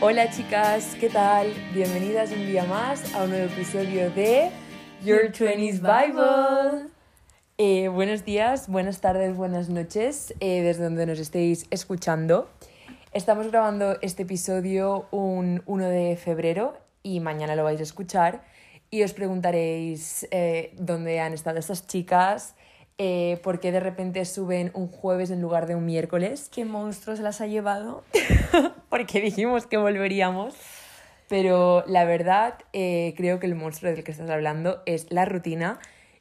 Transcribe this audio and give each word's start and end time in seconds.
Hola 0.00 0.28
chicas, 0.30 0.96
¿qué 1.00 1.08
tal? 1.08 1.54
Bienvenidas 1.72 2.32
un 2.32 2.46
día 2.46 2.64
más 2.64 3.14
a 3.14 3.22
un 3.22 3.30
nuevo 3.30 3.46
episodio 3.46 4.10
de 4.10 4.50
Your 5.04 5.30
20s 5.30 5.80
Bible. 5.80 6.90
Eh, 7.58 7.88
buenos 7.88 8.24
días, 8.24 8.68
buenas 8.68 9.00
tardes, 9.00 9.36
buenas 9.36 9.68
noches, 9.68 10.34
eh, 10.40 10.62
desde 10.62 10.84
donde 10.84 11.06
nos 11.06 11.20
estéis 11.20 11.66
escuchando. 11.70 12.50
Estamos 13.12 13.50
grabando 13.50 13.96
este 14.02 14.24
episodio 14.24 15.06
un 15.12 15.62
1 15.64 15.88
de 15.88 16.16
febrero 16.16 16.76
y 17.04 17.20
mañana 17.20 17.54
lo 17.54 17.62
vais 17.62 17.78
a 17.78 17.84
escuchar 17.84 18.42
y 18.90 19.04
os 19.04 19.12
preguntaréis 19.12 20.26
eh, 20.32 20.74
dónde 20.76 21.20
han 21.20 21.32
estado 21.32 21.60
estas 21.60 21.86
chicas, 21.86 22.56
eh, 22.98 23.40
por 23.42 23.60
qué 23.60 23.72
de 23.72 23.80
repente 23.80 24.24
suben 24.24 24.70
un 24.74 24.88
jueves 24.88 25.30
en 25.30 25.40
lugar 25.40 25.66
de 25.66 25.74
un 25.74 25.84
miércoles. 25.84 26.48
¿Qué 26.52 26.64
monstruo 26.64 27.16
se 27.16 27.22
las 27.22 27.40
ha 27.40 27.46
llevado? 27.46 28.04
porque 28.88 29.20
dijimos 29.20 29.66
que 29.66 29.76
volveríamos. 29.76 30.54
Pero 31.28 31.84
la 31.86 32.04
verdad, 32.04 32.58
eh, 32.72 33.14
creo 33.16 33.40
que 33.40 33.46
el 33.46 33.54
monstruo 33.54 33.90
del 33.90 34.04
que 34.04 34.12
estás 34.12 34.30
hablando 34.30 34.82
es 34.86 35.10
la 35.10 35.24
rutina 35.24 35.78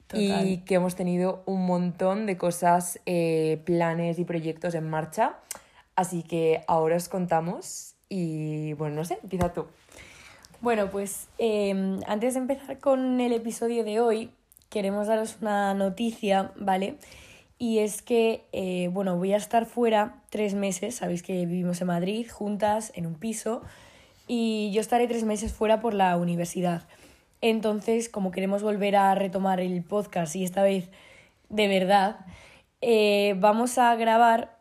Total. 0.08 0.48
y 0.48 0.58
que 0.60 0.76
hemos 0.76 0.96
tenido 0.96 1.44
un 1.46 1.66
montón 1.66 2.26
de 2.26 2.38
cosas, 2.38 3.00
eh, 3.06 3.62
planes 3.66 4.18
y 4.18 4.24
proyectos 4.24 4.76
en 4.76 4.90
marcha. 4.90 5.36
Así 5.96 6.24
que 6.24 6.64
ahora 6.68 6.96
os 6.96 7.10
contamos 7.10 7.96
y 8.10 8.74
bueno, 8.74 8.96
no 8.96 9.06
sé, 9.06 9.20
empieza 9.22 9.54
tú. 9.54 9.68
Bueno, 10.62 10.90
pues 10.90 11.28
eh, 11.38 12.00
antes 12.08 12.36
de 12.36 12.40
empezar 12.40 12.80
con 12.80 13.20
el 13.20 13.34
episodio 13.34 13.84
de 13.84 14.00
hoy, 14.00 14.32
queremos 14.74 15.06
daros 15.06 15.38
una 15.40 15.76
noticia, 15.76 16.52
¿vale? 16.56 16.98
Y 17.60 17.78
es 17.78 18.02
que, 18.02 18.48
eh, 18.54 18.90
bueno, 18.92 19.16
voy 19.18 19.32
a 19.34 19.38
estar 19.38 19.68
fuera 19.68 20.24
tres 20.32 20.56
meses, 20.56 20.96
sabéis 20.96 21.22
que 21.22 21.46
vivimos 21.46 21.80
en 21.82 21.88
Madrid 21.88 22.28
juntas, 22.28 22.92
en 22.96 23.06
un 23.06 23.14
piso, 23.14 23.62
y 24.28 24.72
yo 24.74 24.82
estaré 24.82 25.08
tres 25.08 25.26
meses 25.26 25.54
fuera 25.54 25.80
por 25.80 25.94
la 25.94 26.18
universidad. 26.18 26.88
Entonces, 27.40 28.10
como 28.10 28.32
queremos 28.32 28.64
volver 28.64 28.96
a 28.96 29.14
retomar 29.14 29.60
el 29.60 29.84
podcast 29.84 30.36
y 30.36 30.44
esta 30.44 30.64
vez 30.64 30.90
de 31.50 31.68
verdad, 31.68 32.26
eh, 32.82 33.36
vamos 33.38 33.78
a 33.78 33.96
grabar 33.96 34.58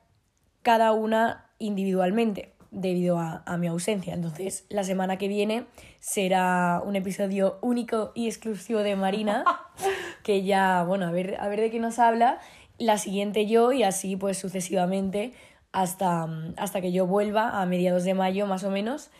cada 0.60 0.92
una 0.92 1.46
individualmente 1.58 2.52
debido 2.72 3.18
a, 3.18 3.44
a 3.46 3.56
mi 3.58 3.68
ausencia. 3.68 4.14
Entonces, 4.14 4.64
la 4.68 4.82
semana 4.82 5.18
que 5.18 5.28
viene 5.28 5.66
será 6.00 6.82
un 6.84 6.96
episodio 6.96 7.58
único 7.60 8.10
y 8.14 8.26
exclusivo 8.26 8.80
de 8.80 8.96
Marina, 8.96 9.44
que 10.24 10.42
ya, 10.42 10.82
bueno, 10.82 11.06
a 11.06 11.12
ver, 11.12 11.36
a 11.38 11.46
ver 11.48 11.60
de 11.60 11.70
qué 11.70 11.78
nos 11.78 12.00
habla. 12.00 12.40
La 12.78 12.98
siguiente 12.98 13.46
yo 13.46 13.70
y 13.72 13.84
así 13.84 14.16
pues 14.16 14.38
sucesivamente 14.38 15.32
hasta, 15.72 16.28
hasta 16.56 16.80
que 16.80 16.92
yo 16.92 17.06
vuelva 17.06 17.60
a 17.60 17.66
mediados 17.66 18.04
de 18.04 18.14
mayo 18.14 18.46
más 18.46 18.64
o 18.64 18.70
menos, 18.70 19.10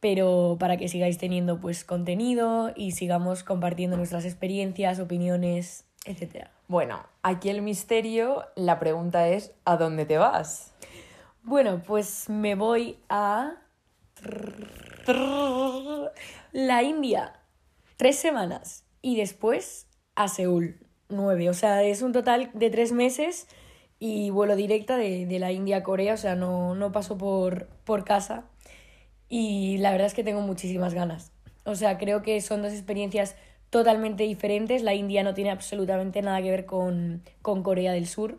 pero 0.00 0.56
para 0.58 0.76
que 0.76 0.88
sigáis 0.88 1.18
teniendo 1.18 1.60
pues 1.60 1.84
contenido 1.84 2.72
y 2.74 2.92
sigamos 2.92 3.44
compartiendo 3.44 3.96
nuestras 3.96 4.24
experiencias, 4.24 4.98
opiniones, 4.98 5.84
etcétera. 6.04 6.50
Bueno, 6.68 7.00
aquí 7.22 7.50
el 7.50 7.62
misterio, 7.62 8.44
la 8.56 8.78
pregunta 8.78 9.28
es, 9.28 9.52
¿a 9.64 9.76
dónde 9.76 10.06
te 10.06 10.18
vas? 10.18 10.72
Bueno, 11.42 11.82
pues 11.86 12.28
me 12.28 12.54
voy 12.54 12.98
a 13.08 13.56
la 16.52 16.82
India 16.82 17.32
tres 17.96 18.16
semanas 18.16 18.84
y 19.02 19.16
después 19.16 19.86
a 20.14 20.28
Seúl 20.28 20.86
nueve. 21.08 21.48
O 21.48 21.54
sea, 21.54 21.82
es 21.82 22.02
un 22.02 22.12
total 22.12 22.50
de 22.54 22.70
tres 22.70 22.92
meses 22.92 23.48
y 23.98 24.30
vuelo 24.30 24.54
directa 24.56 24.96
de, 24.96 25.26
de 25.26 25.38
la 25.38 25.50
India 25.52 25.78
a 25.78 25.82
Corea. 25.82 26.14
O 26.14 26.18
sea, 26.18 26.36
no, 26.36 26.74
no 26.74 26.92
paso 26.92 27.16
por, 27.18 27.68
por 27.84 28.04
casa 28.04 28.44
y 29.28 29.78
la 29.78 29.92
verdad 29.92 30.08
es 30.08 30.14
que 30.14 30.24
tengo 30.24 30.42
muchísimas 30.42 30.94
ganas. 30.94 31.32
O 31.64 31.74
sea, 31.74 31.98
creo 31.98 32.22
que 32.22 32.40
son 32.40 32.62
dos 32.62 32.72
experiencias 32.72 33.36
totalmente 33.70 34.24
diferentes. 34.24 34.82
La 34.82 34.94
India 34.94 35.22
no 35.22 35.34
tiene 35.34 35.50
absolutamente 35.50 36.22
nada 36.22 36.42
que 36.42 36.50
ver 36.50 36.66
con, 36.66 37.22
con 37.42 37.62
Corea 37.62 37.92
del 37.92 38.06
Sur. 38.06 38.38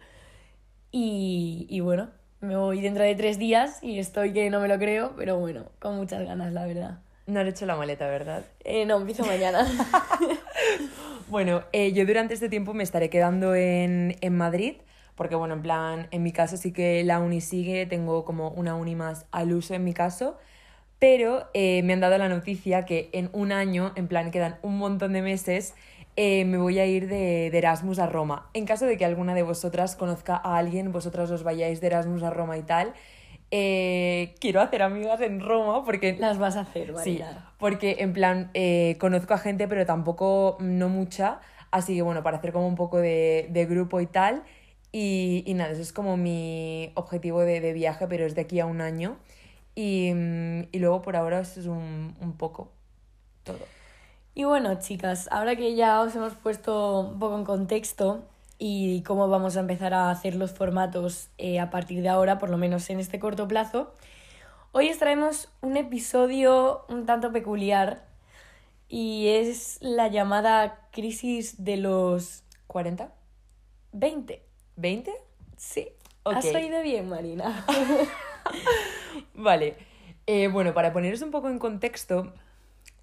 Y, 0.91 1.67
y 1.69 1.79
bueno, 1.79 2.09
me 2.41 2.55
voy 2.55 2.81
dentro 2.81 3.03
de 3.03 3.15
tres 3.15 3.39
días 3.39 3.79
y 3.81 3.99
estoy 3.99 4.33
que 4.33 4.49
no 4.49 4.59
me 4.59 4.67
lo 4.67 4.77
creo, 4.77 5.13
pero 5.15 5.37
bueno, 5.37 5.65
con 5.79 5.95
muchas 5.95 6.25
ganas, 6.25 6.51
la 6.51 6.65
verdad. 6.65 6.99
No 7.27 7.39
has 7.39 7.47
hecho 7.47 7.65
la 7.65 7.75
maleta, 7.75 8.07
¿verdad? 8.07 8.43
Eh, 8.63 8.85
no, 8.85 8.97
empiezo 8.97 9.25
mañana. 9.25 9.65
Bueno, 11.31 11.63
eh, 11.71 11.93
yo 11.93 12.05
durante 12.05 12.33
este 12.33 12.49
tiempo 12.49 12.73
me 12.73 12.83
estaré 12.83 13.09
quedando 13.09 13.55
en, 13.55 14.17
en 14.19 14.35
Madrid, 14.35 14.73
porque 15.15 15.35
bueno, 15.35 15.53
en 15.53 15.61
plan, 15.61 16.07
en 16.11 16.23
mi 16.23 16.33
caso 16.33 16.57
sí 16.57 16.73
que 16.73 17.05
la 17.05 17.21
uni 17.21 17.39
sigue, 17.39 17.85
tengo 17.85 18.25
como 18.25 18.49
una 18.49 18.75
uni 18.75 18.95
más 18.97 19.25
al 19.31 19.53
uso 19.53 19.73
en 19.73 19.85
mi 19.85 19.93
caso, 19.93 20.37
pero 20.99 21.49
eh, 21.53 21.83
me 21.83 21.93
han 21.93 22.01
dado 22.01 22.17
la 22.17 22.27
noticia 22.27 22.83
que 22.83 23.09
en 23.13 23.29
un 23.31 23.53
año, 23.53 23.93
en 23.95 24.09
plan, 24.09 24.29
quedan 24.29 24.57
un 24.61 24.77
montón 24.77 25.13
de 25.13 25.21
meses, 25.21 25.73
eh, 26.15 26.45
me 26.45 26.57
voy 26.57 26.79
a 26.79 26.85
ir 26.85 27.07
de, 27.07 27.49
de 27.51 27.57
Erasmus 27.57 27.99
a 27.99 28.05
Roma. 28.07 28.49
En 28.53 28.65
caso 28.65 28.85
de 28.85 28.97
que 28.97 29.05
alguna 29.05 29.33
de 29.33 29.43
vosotras 29.43 29.95
conozca 29.95 30.35
a 30.35 30.57
alguien, 30.57 30.91
vosotras 30.91 31.29
os 31.31 31.43
vayáis 31.43 31.81
de 31.81 31.87
Erasmus 31.87 32.23
a 32.23 32.29
Roma 32.29 32.57
y 32.57 32.63
tal, 32.63 32.93
eh, 33.51 34.33
quiero 34.39 34.61
hacer 34.61 34.81
amigas 34.81 35.19
en 35.21 35.41
Roma 35.41 35.83
porque 35.83 36.15
Las 36.19 36.37
vas 36.37 36.55
a 36.55 36.61
hacer, 36.61 36.87
Sí, 36.87 36.93
Marina. 37.19 37.53
porque 37.57 37.97
en 37.99 38.13
plan 38.13 38.49
eh, 38.53 38.95
conozco 38.99 39.33
a 39.33 39.37
gente, 39.37 39.67
pero 39.67 39.85
tampoco 39.85 40.57
no 40.59 40.87
mucha. 40.89 41.39
Así 41.71 41.95
que 41.95 42.01
bueno, 42.01 42.23
para 42.23 42.37
hacer 42.37 42.51
como 42.53 42.67
un 42.67 42.75
poco 42.75 42.97
de, 42.99 43.47
de 43.49 43.65
grupo 43.65 43.99
y 44.01 44.05
tal. 44.07 44.43
Y, 44.93 45.43
y 45.45 45.53
nada, 45.53 45.71
eso 45.71 45.81
es 45.81 45.93
como 45.93 46.17
mi 46.17 46.91
objetivo 46.95 47.41
de, 47.41 47.61
de 47.61 47.71
viaje, 47.73 48.07
pero 48.07 48.25
es 48.25 48.35
de 48.35 48.41
aquí 48.41 48.59
a 48.59 48.65
un 48.65 48.81
año. 48.81 49.17
Y, 49.73 50.11
mm, 50.13 50.63
y 50.73 50.79
luego 50.79 51.01
por 51.01 51.15
ahora 51.15 51.39
eso 51.39 51.59
es 51.61 51.65
un, 51.67 52.15
un 52.19 52.33
poco 52.37 52.71
todo. 53.43 53.59
Y 54.33 54.45
bueno, 54.45 54.79
chicas, 54.79 55.27
ahora 55.31 55.55
que 55.55 55.75
ya 55.75 56.01
os 56.01 56.15
hemos 56.15 56.33
puesto 56.35 57.01
un 57.01 57.19
poco 57.19 57.37
en 57.37 57.43
contexto 57.43 58.23
y 58.57 59.01
cómo 59.03 59.27
vamos 59.27 59.57
a 59.57 59.59
empezar 59.59 59.93
a 59.93 60.09
hacer 60.09 60.35
los 60.35 60.51
formatos 60.51 61.29
eh, 61.37 61.59
a 61.59 61.69
partir 61.69 62.01
de 62.01 62.09
ahora, 62.09 62.37
por 62.37 62.49
lo 62.49 62.57
menos 62.57 62.89
en 62.89 62.99
este 62.99 63.19
corto 63.19 63.47
plazo, 63.47 63.93
hoy 64.71 64.89
os 64.89 64.97
traemos 64.97 65.49
un 65.59 65.75
episodio 65.75 66.85
un 66.87 67.05
tanto 67.05 67.33
peculiar 67.33 68.05
y 68.87 69.27
es 69.27 69.79
la 69.81 70.07
llamada 70.07 70.87
crisis 70.91 71.63
de 71.63 71.77
los 71.77 72.43
¿40? 72.69 73.09
20. 73.91 74.41
¿20? 74.77 75.11
Sí, 75.57 75.89
has 76.23 76.45
oído 76.45 76.81
bien, 76.83 77.09
Marina. 77.09 77.65
Vale. 79.33 79.75
Eh, 80.25 80.47
bueno, 80.47 80.73
para 80.73 80.93
poneros 80.93 81.21
un 81.21 81.31
poco 81.31 81.49
en 81.49 81.59
contexto, 81.59 82.31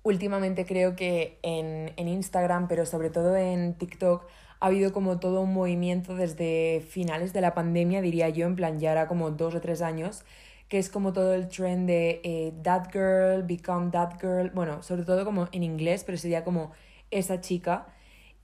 últimamente 0.09 0.65
creo 0.67 0.97
que 0.97 1.39
en, 1.43 1.93
en 1.97 2.09
Instagram, 2.09 2.69
pero 2.69 2.87
sobre 2.87 3.11
todo 3.11 3.37
en 3.37 3.75
TikTok, 3.75 4.27
ha 4.61 4.67
habido 4.67 4.93
como 4.93 5.21
todo 5.21 5.43
un 5.43 5.53
movimiento 5.53 6.15
desde 6.15 6.85
finales 6.89 7.33
de 7.33 7.41
la 7.41 7.55
pandemia, 7.55 8.03
diría 8.03 8.29
yo, 8.29 8.47
en 8.47 8.57
plan 8.57 8.79
ya 8.81 8.93
era 8.93 9.07
como 9.07 9.31
dos 9.31 9.55
o 9.55 9.61
tres 9.61 9.83
años, 9.83 10.25
que 10.69 10.79
es 10.79 10.91
como 10.91 11.13
todo 11.13 11.35
el 11.35 11.49
trend 11.49 11.87
de 11.87 12.21
eh, 12.25 12.53
that 12.63 12.89
girl, 12.93 13.43
become 13.43 13.91
that 13.91 14.21
girl, 14.21 14.51
bueno, 14.51 14.83
sobre 14.83 15.05
todo 15.05 15.25
como 15.25 15.49
en 15.53 15.63
inglés, 15.63 16.05
pero 16.05 16.19
sería 16.19 16.45
como 16.45 16.73
esa 17.11 17.41
chica. 17.41 17.87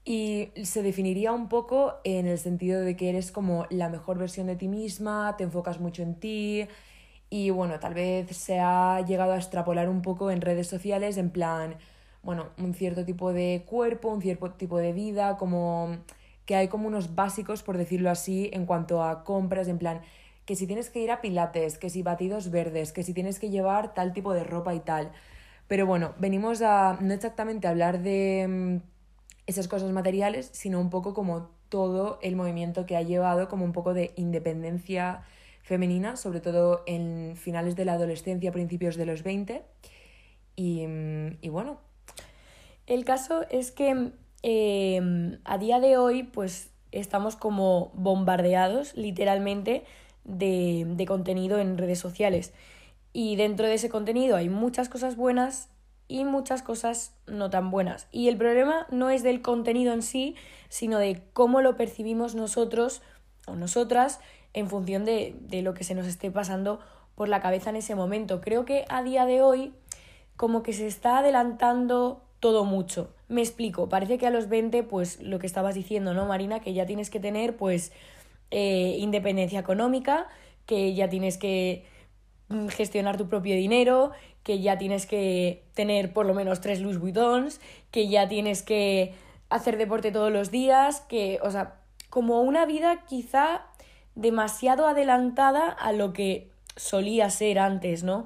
Y 0.05 0.51
se 0.63 0.83
definiría 0.83 1.33
un 1.33 1.49
poco 1.49 1.95
en 2.05 2.27
el 2.27 2.39
sentido 2.39 2.83
de 2.83 2.95
que 2.95 3.09
eres 3.09 3.33
como 3.33 3.67
la 3.71 3.89
mejor 3.89 4.19
versión 4.19 4.47
de 4.47 4.57
ti 4.57 4.69
misma, 4.69 5.35
te 5.39 5.45
enfocas 5.45 5.81
mucho 5.81 6.03
en 6.03 6.15
ti 6.17 6.69
y 7.31 7.51
bueno, 7.51 7.79
tal 7.81 7.95
vez 7.95 8.37
se 8.37 8.61
ha 8.61 9.01
llegado 9.01 9.33
a 9.33 9.37
extrapolar 9.37 9.89
un 9.89 10.03
poco 10.03 10.31
en 10.31 10.41
redes 10.41 10.69
sociales 10.69 11.17
en 11.17 11.31
plan, 11.31 11.77
bueno, 12.23 12.51
un 12.59 12.75
cierto 12.75 13.05
tipo 13.05 13.33
de 13.33 13.65
cuerpo, 13.67 14.09
un 14.09 14.23
cierto 14.23 14.51
tipo 14.53 14.79
de 14.79 14.93
vida, 14.93 15.37
como 15.37 15.99
que 16.47 16.57
hay 16.57 16.69
como 16.69 16.87
unos 16.89 17.15
básicos, 17.15 17.63
por 17.63 17.79
decirlo 17.79 18.11
así, 18.11 18.51
en 18.53 18.67
cuanto 18.67 19.03
a 19.03 19.25
compras, 19.25 19.69
en 19.69 19.79
plan, 19.79 20.01
que 20.45 20.57
si 20.57 20.67
tienes 20.67 20.91
que 20.91 21.01
ir 21.01 21.11
a 21.11 21.21
pilates, 21.21 21.79
que 21.79 21.91
si 21.91 22.03
batidos 22.03 22.51
verdes, 22.51 22.93
que 22.93 23.03
si 23.03 23.15
tienes 23.15 23.39
que 23.39 23.51
llevar 23.51 23.95
tal 23.95 24.13
tipo 24.13 24.33
de 24.35 24.45
ropa 24.45 24.75
y 24.75 24.81
tal. 24.81 25.13
Pero 25.69 25.87
bueno, 25.87 26.15
venimos 26.19 26.61
a 26.63 26.99
no 27.01 27.15
exactamente 27.15 27.67
hablar 27.67 28.03
de 28.03 28.47
mm, 28.49 28.77
esas 29.47 29.69
cosas 29.69 29.91
materiales, 29.93 30.51
sino 30.53 30.81
un 30.81 30.91
poco 30.91 31.15
como 31.15 31.51
todo 31.69 32.19
el 32.23 32.37
movimiento 32.37 32.87
que 32.87 32.97
ha 32.97 33.03
llevado 33.03 33.49
como 33.49 33.65
un 33.65 33.73
poco 33.73 33.95
de 33.95 34.13
independencia 34.17 35.23
femenina, 35.65 36.17
sobre 36.17 36.41
todo 36.41 36.83
en 36.87 37.37
finales 37.37 37.75
de 37.75 37.87
la 37.87 37.95
adolescencia, 37.95 38.53
principios 38.53 38.97
de 38.97 39.07
los 39.07 39.23
20. 39.23 39.65
Y, 40.57 40.85
y 41.41 41.49
bueno, 41.49 41.81
El 42.87 43.05
caso 43.05 43.47
es 43.51 43.73
que 43.73 44.13
eh, 44.43 45.39
a 45.45 45.59
día 45.59 45.81
de 45.81 45.97
hoy, 45.97 46.23
pues 46.23 46.71
estamos 46.93 47.35
como 47.35 47.91
bombardeados, 47.95 48.95
literalmente, 48.95 49.85
de, 50.25 50.85
de 50.87 51.07
contenido 51.07 51.59
en 51.59 51.79
redes 51.79 51.99
sociales. 51.99 52.53
Y 53.15 53.37
dentro 53.37 53.67
de 53.67 53.75
ese 53.75 53.89
contenido 53.89 54.37
hay 54.37 54.51
muchas 54.51 54.91
cosas 54.91 55.17
buenas 55.17 55.71
y 56.09 56.25
muchas 56.25 56.63
cosas 56.63 57.15
no 57.27 57.49
tan 57.49 57.71
buenas. 57.71 58.07
Y 58.13 58.29
el 58.29 58.37
problema 58.37 58.87
no 58.91 59.09
es 59.09 59.23
del 59.23 59.41
contenido 59.41 59.95
en 59.95 60.03
sí, 60.03 60.37
sino 60.69 60.99
de 60.99 61.23
cómo 61.33 61.63
lo 61.63 61.79
percibimos 61.79 62.35
nosotros 62.35 63.01
o 63.47 63.57
nosotras 63.57 64.21
en 64.55 64.69
función 64.69 65.05
de, 65.05 65.37
de 65.41 65.63
lo 65.63 65.75
que 65.75 65.85
se 65.85 65.95
nos 65.95 66.07
esté 66.07 66.31
pasando 66.31 66.81
por 67.15 67.29
la 67.29 67.41
cabeza 67.41 67.71
en 67.71 67.77
ese 67.77 67.95
momento. 67.95 68.41
Creo 68.41 68.65
que 68.65 68.85
a 68.89 69.03
día 69.03 69.27
de 69.27 69.43
hoy 69.43 69.75
como 70.37 70.63
que 70.63 70.73
se 70.73 70.87
está 70.87 71.19
adelantando 71.19 72.23
todo 72.41 72.65
mucho. 72.65 73.15
Me 73.29 73.41
explico, 73.41 73.89
parece 73.89 74.19
que 74.19 74.27
a 74.27 74.31
los 74.31 74.49
20, 74.49 74.83
pues 74.83 75.21
lo 75.23 75.39
que 75.39 75.47
estabas 75.47 75.75
diciendo, 75.75 76.13
¿no, 76.13 76.27
Marina? 76.27 76.61
Que 76.61 76.75
ya 76.75 76.87
tienes 76.87 77.09
que 77.09 77.21
tener, 77.21 77.57
pues, 77.57 77.93
eh, 78.51 78.97
independencia 78.99 79.61
económica, 79.61 80.29
que 80.67 80.95
ya 80.95 81.09
tienes 81.09 81.39
que 81.39 81.87
mm, 82.49 82.69
gestionar 82.69 83.17
tu 83.17 83.29
propio 83.29 83.55
dinero, 83.55 84.13
que 84.43 84.61
ya 84.61 84.77
tienes 84.77 85.07
que 85.07 85.65
tener 85.75 86.13
por 86.13 86.27
lo 86.27 86.35
menos 86.35 86.61
tres 86.61 86.81
Louis 86.81 86.99
Vuittons, 86.99 87.61
que 87.91 88.09
ya 88.09 88.29
tienes 88.29 88.63
que 88.63 89.15
hacer 89.49 89.79
deporte 89.79 90.13
todos 90.13 90.31
los 90.31 90.51
días, 90.51 91.01
que, 91.03 91.39
o 91.43 91.51
sea, 91.51 91.81
como 92.11 92.43
una 92.43 92.67
vida 92.67 93.05
quizá 93.07 93.63
demasiado 94.15 94.87
adelantada 94.87 95.69
a 95.69 95.93
lo 95.93 96.13
que 96.13 96.51
solía 96.77 97.31
ser 97.31 97.59
antes, 97.59 98.05
¿no? 98.05 98.25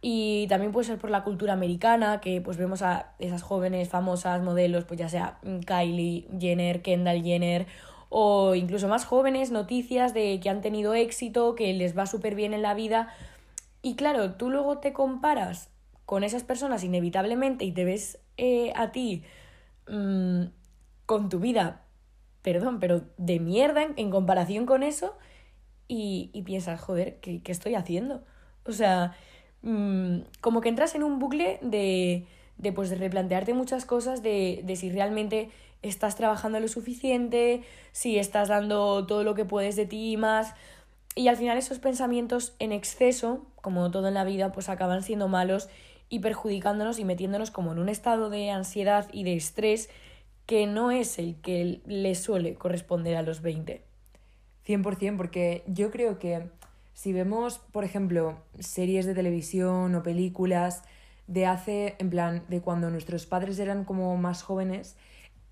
Y 0.00 0.46
también 0.48 0.70
puede 0.70 0.86
ser 0.86 0.98
por 0.98 1.10
la 1.10 1.24
cultura 1.24 1.52
americana, 1.52 2.20
que 2.20 2.40
pues 2.40 2.56
vemos 2.56 2.82
a 2.82 3.14
esas 3.18 3.42
jóvenes 3.42 3.88
famosas 3.88 4.42
modelos, 4.42 4.84
pues 4.84 5.00
ya 5.00 5.08
sea 5.08 5.38
Kylie 5.66 6.28
Jenner, 6.38 6.82
Kendall 6.82 7.22
Jenner, 7.22 7.66
o 8.08 8.54
incluso 8.54 8.88
más 8.88 9.04
jóvenes, 9.04 9.50
noticias 9.50 10.14
de 10.14 10.38
que 10.40 10.50
han 10.50 10.60
tenido 10.60 10.94
éxito, 10.94 11.54
que 11.54 11.72
les 11.74 11.98
va 11.98 12.06
súper 12.06 12.34
bien 12.34 12.54
en 12.54 12.62
la 12.62 12.74
vida. 12.74 13.08
Y 13.82 13.96
claro, 13.96 14.34
tú 14.34 14.50
luego 14.50 14.78
te 14.78 14.92
comparas 14.92 15.70
con 16.06 16.24
esas 16.24 16.42
personas 16.42 16.84
inevitablemente 16.84 17.64
y 17.64 17.72
te 17.72 17.84
ves 17.84 18.18
eh, 18.38 18.72
a 18.76 18.92
ti 18.92 19.24
mm, 19.88 20.44
con 21.04 21.28
tu 21.28 21.38
vida, 21.38 21.82
perdón, 22.42 22.80
pero 22.80 23.02
de 23.18 23.40
mierda 23.40 23.82
en, 23.82 24.10
comparación 24.10 24.64
con 24.64 24.82
eso 24.82 25.18
y, 25.88 26.42
piensas, 26.44 26.80
joder, 26.80 27.18
¿qué, 27.20 27.42
¿qué 27.42 27.50
estoy 27.50 27.74
haciendo? 27.74 28.22
O 28.64 28.72
sea, 28.72 29.16
Mm, 29.62 30.20
como 30.40 30.60
que 30.60 30.68
entras 30.68 30.94
en 30.94 31.02
un 31.02 31.18
bucle 31.18 31.58
de, 31.62 32.26
de, 32.58 32.72
pues, 32.72 32.90
de 32.90 32.96
replantearte 32.96 33.54
muchas 33.54 33.84
cosas, 33.84 34.22
de, 34.22 34.60
de 34.64 34.76
si 34.76 34.90
realmente 34.90 35.50
estás 35.82 36.16
trabajando 36.16 36.60
lo 36.60 36.68
suficiente, 36.68 37.62
si 37.92 38.18
estás 38.18 38.48
dando 38.48 39.06
todo 39.06 39.24
lo 39.24 39.34
que 39.34 39.44
puedes 39.44 39.76
de 39.76 39.86
ti 39.86 40.12
y 40.12 40.16
más. 40.16 40.54
Y 41.14 41.28
al 41.28 41.36
final 41.36 41.58
esos 41.58 41.78
pensamientos 41.78 42.54
en 42.58 42.72
exceso, 42.72 43.46
como 43.56 43.90
todo 43.90 44.08
en 44.08 44.14
la 44.14 44.24
vida, 44.24 44.52
pues 44.52 44.68
acaban 44.68 45.02
siendo 45.02 45.28
malos 45.28 45.68
y 46.08 46.20
perjudicándonos 46.20 46.98
y 46.98 47.04
metiéndonos 47.04 47.50
como 47.50 47.72
en 47.72 47.78
un 47.80 47.88
estado 47.88 48.30
de 48.30 48.50
ansiedad 48.50 49.08
y 49.12 49.24
de 49.24 49.34
estrés 49.36 49.90
que 50.46 50.66
no 50.66 50.90
es 50.90 51.18
el 51.18 51.36
que 51.42 51.82
le 51.86 52.14
suele 52.14 52.54
corresponder 52.54 53.16
a 53.16 53.22
los 53.22 53.42
20. 53.42 53.87
100%, 54.68 55.16
porque 55.16 55.64
yo 55.66 55.90
creo 55.90 56.18
que 56.18 56.50
si 56.92 57.12
vemos, 57.12 57.58
por 57.58 57.84
ejemplo, 57.84 58.36
series 58.58 59.06
de 59.06 59.14
televisión 59.14 59.94
o 59.94 60.02
películas 60.02 60.82
de 61.26 61.46
hace, 61.46 61.96
en 61.98 62.10
plan, 62.10 62.44
de 62.48 62.60
cuando 62.60 62.90
nuestros 62.90 63.24
padres 63.24 63.58
eran 63.58 63.84
como 63.84 64.16
más 64.16 64.42
jóvenes, 64.42 64.96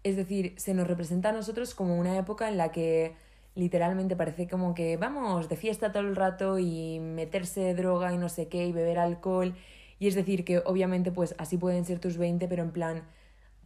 es 0.02 0.16
decir, 0.16 0.54
se 0.56 0.74
nos 0.74 0.86
representa 0.86 1.30
a 1.30 1.32
nosotros 1.32 1.74
como 1.74 1.98
una 1.98 2.18
época 2.18 2.48
en 2.48 2.56
la 2.58 2.72
que 2.72 3.14
literalmente 3.54 4.16
parece 4.16 4.48
como 4.48 4.74
que 4.74 4.96
vamos 4.98 5.48
de 5.48 5.56
fiesta 5.56 5.92
todo 5.92 6.02
el 6.02 6.16
rato 6.16 6.58
y 6.58 6.98
meterse 7.00 7.74
droga 7.74 8.12
y 8.12 8.18
no 8.18 8.28
sé 8.28 8.48
qué 8.48 8.66
y 8.66 8.72
beber 8.72 8.98
alcohol. 8.98 9.54
Y 9.98 10.08
es 10.08 10.14
decir, 10.14 10.44
que 10.44 10.58
obviamente 10.58 11.10
pues 11.10 11.34
así 11.38 11.56
pueden 11.56 11.84
ser 11.84 12.00
tus 12.00 12.18
20, 12.18 12.48
pero 12.48 12.62
en 12.62 12.72
plan, 12.72 13.04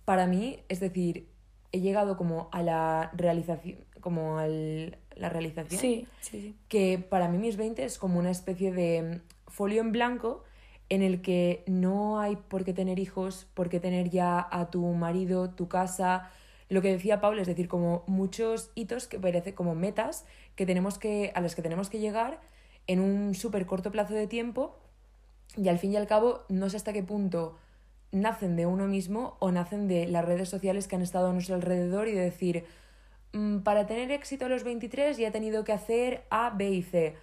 para 0.05 0.27
mí, 0.27 0.61
es 0.69 0.81
decir, 0.81 1.29
he 1.73 1.81
llegado 1.81 2.17
como 2.17 2.49
a 2.53 2.63
la 2.63 3.11
realización, 3.15 3.79
como 4.01 4.39
al, 4.39 4.99
la 5.15 5.29
realización. 5.29 5.81
Sí, 5.81 6.07
sí, 6.21 6.41
sí. 6.41 6.57
Que 6.69 6.99
para 6.99 7.29
mí 7.29 7.39
mis 7.39 7.57
20 7.57 7.85
es 7.85 7.99
como 7.99 8.19
una 8.19 8.31
especie 8.31 8.73
de 8.73 9.21
folio 9.47 9.81
en 9.81 9.93
blanco 9.93 10.45
en 10.89 11.03
el 11.03 11.23
que 11.23 11.63
no 11.67 12.21
hay 12.21 12.37
por 12.37 12.65
qué 12.65 12.73
tener 12.73 12.99
hijos, 12.99 13.47
por 13.55 13.69
qué 13.69 13.79
tener 13.79 14.11
ya 14.11 14.47
a 14.51 14.71
tu 14.71 14.85
marido, 14.93 15.51
tu 15.51 15.69
casa, 15.69 16.31
lo 16.69 16.83
que 16.83 16.93
decía 16.93 17.21
Paula, 17.21 17.43
es 17.43 17.49
decir, 17.49 17.69
como 17.69 18.05
muchos 18.07 18.71
hitos 18.75 19.07
que 19.07 19.19
parece 19.19 19.55
como 19.55 19.75
metas 19.75 20.25
que 20.57 20.67
tenemos 20.67 20.99
que, 20.99 21.33
a 21.35 21.41
las 21.41 21.55
que 21.55 21.63
tenemos 21.63 21.91
que 21.91 22.01
llegar 22.01 22.41
en 22.87 23.01
un 23.01 23.35
súper 23.35 23.67
corto 23.67 23.93
plazo 23.93 24.15
de 24.15 24.27
tiempo 24.27 24.79
y 25.57 25.69
al 25.69 25.79
fin 25.79 25.93
y 25.93 25.97
al 25.97 26.07
cabo 26.07 26.45
no 26.49 26.71
sé 26.71 26.77
hasta 26.77 26.93
qué 26.93 27.03
punto 27.03 27.57
nacen 28.13 28.57
de 28.57 28.67
uno 28.67 28.87
mismo 28.87 29.37
o 29.39 29.53
nacen 29.53 29.89
de 29.89 30.07
las 30.07 30.25
redes 30.25 30.49
sociales 30.49 30.89
que 30.89 30.97
han 30.97 31.03
estado 31.03 31.31
a 31.31 31.33
nuestro 31.33 31.55
alrededor 31.55 32.09
y 32.09 32.13
de 32.13 32.23
decir, 32.23 32.65
Mm, 33.33 33.61
para 33.61 33.87
tener 33.87 34.11
éxito 34.11 34.47
a 34.47 34.49
los 34.49 34.65
23 34.65 35.17
ya 35.17 35.29
he 35.29 35.31
tenido 35.31 35.63
que 35.65 35.73
hacer 35.73 36.25
A, 36.31 36.51
B 36.51 36.71
y 36.71 36.83
C. 36.83 37.17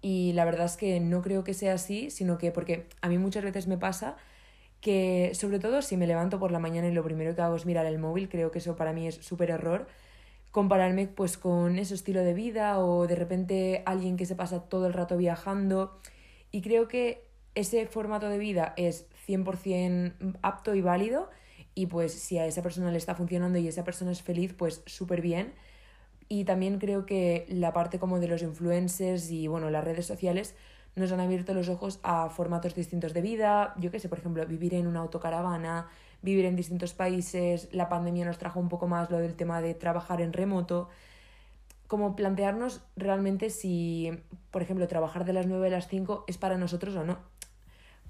Y 0.00 0.32
la 0.32 0.44
verdad 0.44 0.66
es 0.66 0.76
que 0.76 0.98
no 1.00 1.22
creo 1.22 1.44
que 1.44 1.54
sea 1.54 1.74
así, 1.74 2.10
sino 2.10 2.38
que 2.38 2.50
porque 2.52 2.86
a 3.02 3.08
mí 3.08 3.18
muchas 3.18 3.44
veces 3.44 3.66
me 3.66 3.78
pasa 3.78 4.16
que, 4.80 5.32
sobre 5.34 5.58
todo 5.60 5.82
si 5.82 5.96
me 5.96 6.06
levanto 6.06 6.38
por 6.40 6.52
la 6.52 6.58
mañana 6.58 6.88
y 6.88 6.92
lo 6.92 7.04
primero 7.04 7.34
que 7.36 7.42
hago 7.42 7.56
es 7.56 7.66
mirar 7.66 7.86
el 7.86 7.98
móvil, 7.98 8.28
creo 8.28 8.50
que 8.50 8.58
eso 8.58 8.76
para 8.76 8.92
mí 8.92 9.06
es 9.06 9.16
súper 9.16 9.50
error, 9.50 9.86
compararme 10.50 11.06
pues 11.08 11.38
con 11.38 11.78
ese 11.78 11.94
estilo 11.94 12.22
de 12.22 12.34
vida 12.34 12.78
o 12.80 13.06
de 13.06 13.16
repente 13.16 13.82
alguien 13.86 14.16
que 14.16 14.26
se 14.26 14.34
pasa 14.36 14.62
todo 14.62 14.86
el 14.86 14.92
rato 14.94 15.16
viajando. 15.16 15.98
Y 16.50 16.62
creo 16.62 16.88
que 16.88 17.24
ese 17.54 17.86
formato 17.86 18.28
de 18.28 18.38
vida 18.38 18.74
es 18.76 19.06
100% 19.26 20.38
apto 20.42 20.74
y 20.74 20.80
válido 20.82 21.30
y 21.74 21.86
pues 21.86 22.12
si 22.12 22.38
a 22.38 22.46
esa 22.46 22.62
persona 22.62 22.90
le 22.90 22.98
está 22.98 23.14
funcionando 23.14 23.58
y 23.58 23.68
esa 23.68 23.84
persona 23.84 24.12
es 24.12 24.22
feliz, 24.22 24.54
pues 24.54 24.82
súper 24.86 25.20
bien. 25.22 25.54
Y 26.28 26.44
también 26.44 26.78
creo 26.78 27.06
que 27.06 27.46
la 27.48 27.72
parte 27.72 27.98
como 27.98 28.18
de 28.18 28.28
los 28.28 28.42
influencers 28.42 29.30
y 29.30 29.46
bueno, 29.46 29.70
las 29.70 29.84
redes 29.84 30.06
sociales 30.06 30.54
nos 30.94 31.10
han 31.12 31.20
abierto 31.20 31.54
los 31.54 31.68
ojos 31.68 32.00
a 32.02 32.28
formatos 32.28 32.74
distintos 32.74 33.14
de 33.14 33.22
vida. 33.22 33.74
Yo 33.78 33.90
qué 33.90 33.98
sé, 33.98 34.08
por 34.08 34.18
ejemplo, 34.18 34.46
vivir 34.46 34.74
en 34.74 34.86
una 34.86 35.00
autocaravana, 35.00 35.88
vivir 36.20 36.44
en 36.44 36.56
distintos 36.56 36.92
países. 36.92 37.68
La 37.72 37.88
pandemia 37.88 38.26
nos 38.26 38.38
trajo 38.38 38.60
un 38.60 38.68
poco 38.68 38.88
más 38.88 39.10
lo 39.10 39.18
del 39.18 39.34
tema 39.34 39.62
de 39.62 39.74
trabajar 39.74 40.20
en 40.20 40.32
remoto. 40.32 40.88
Como 41.86 42.16
plantearnos 42.16 42.82
realmente 42.96 43.50
si, 43.50 44.10
por 44.50 44.62
ejemplo, 44.62 44.86
trabajar 44.88 45.24
de 45.24 45.32
las 45.32 45.46
9 45.46 45.66
a 45.68 45.70
las 45.70 45.88
5 45.88 46.24
es 46.26 46.38
para 46.38 46.58
nosotros 46.58 46.94
o 46.96 47.04
no. 47.04 47.31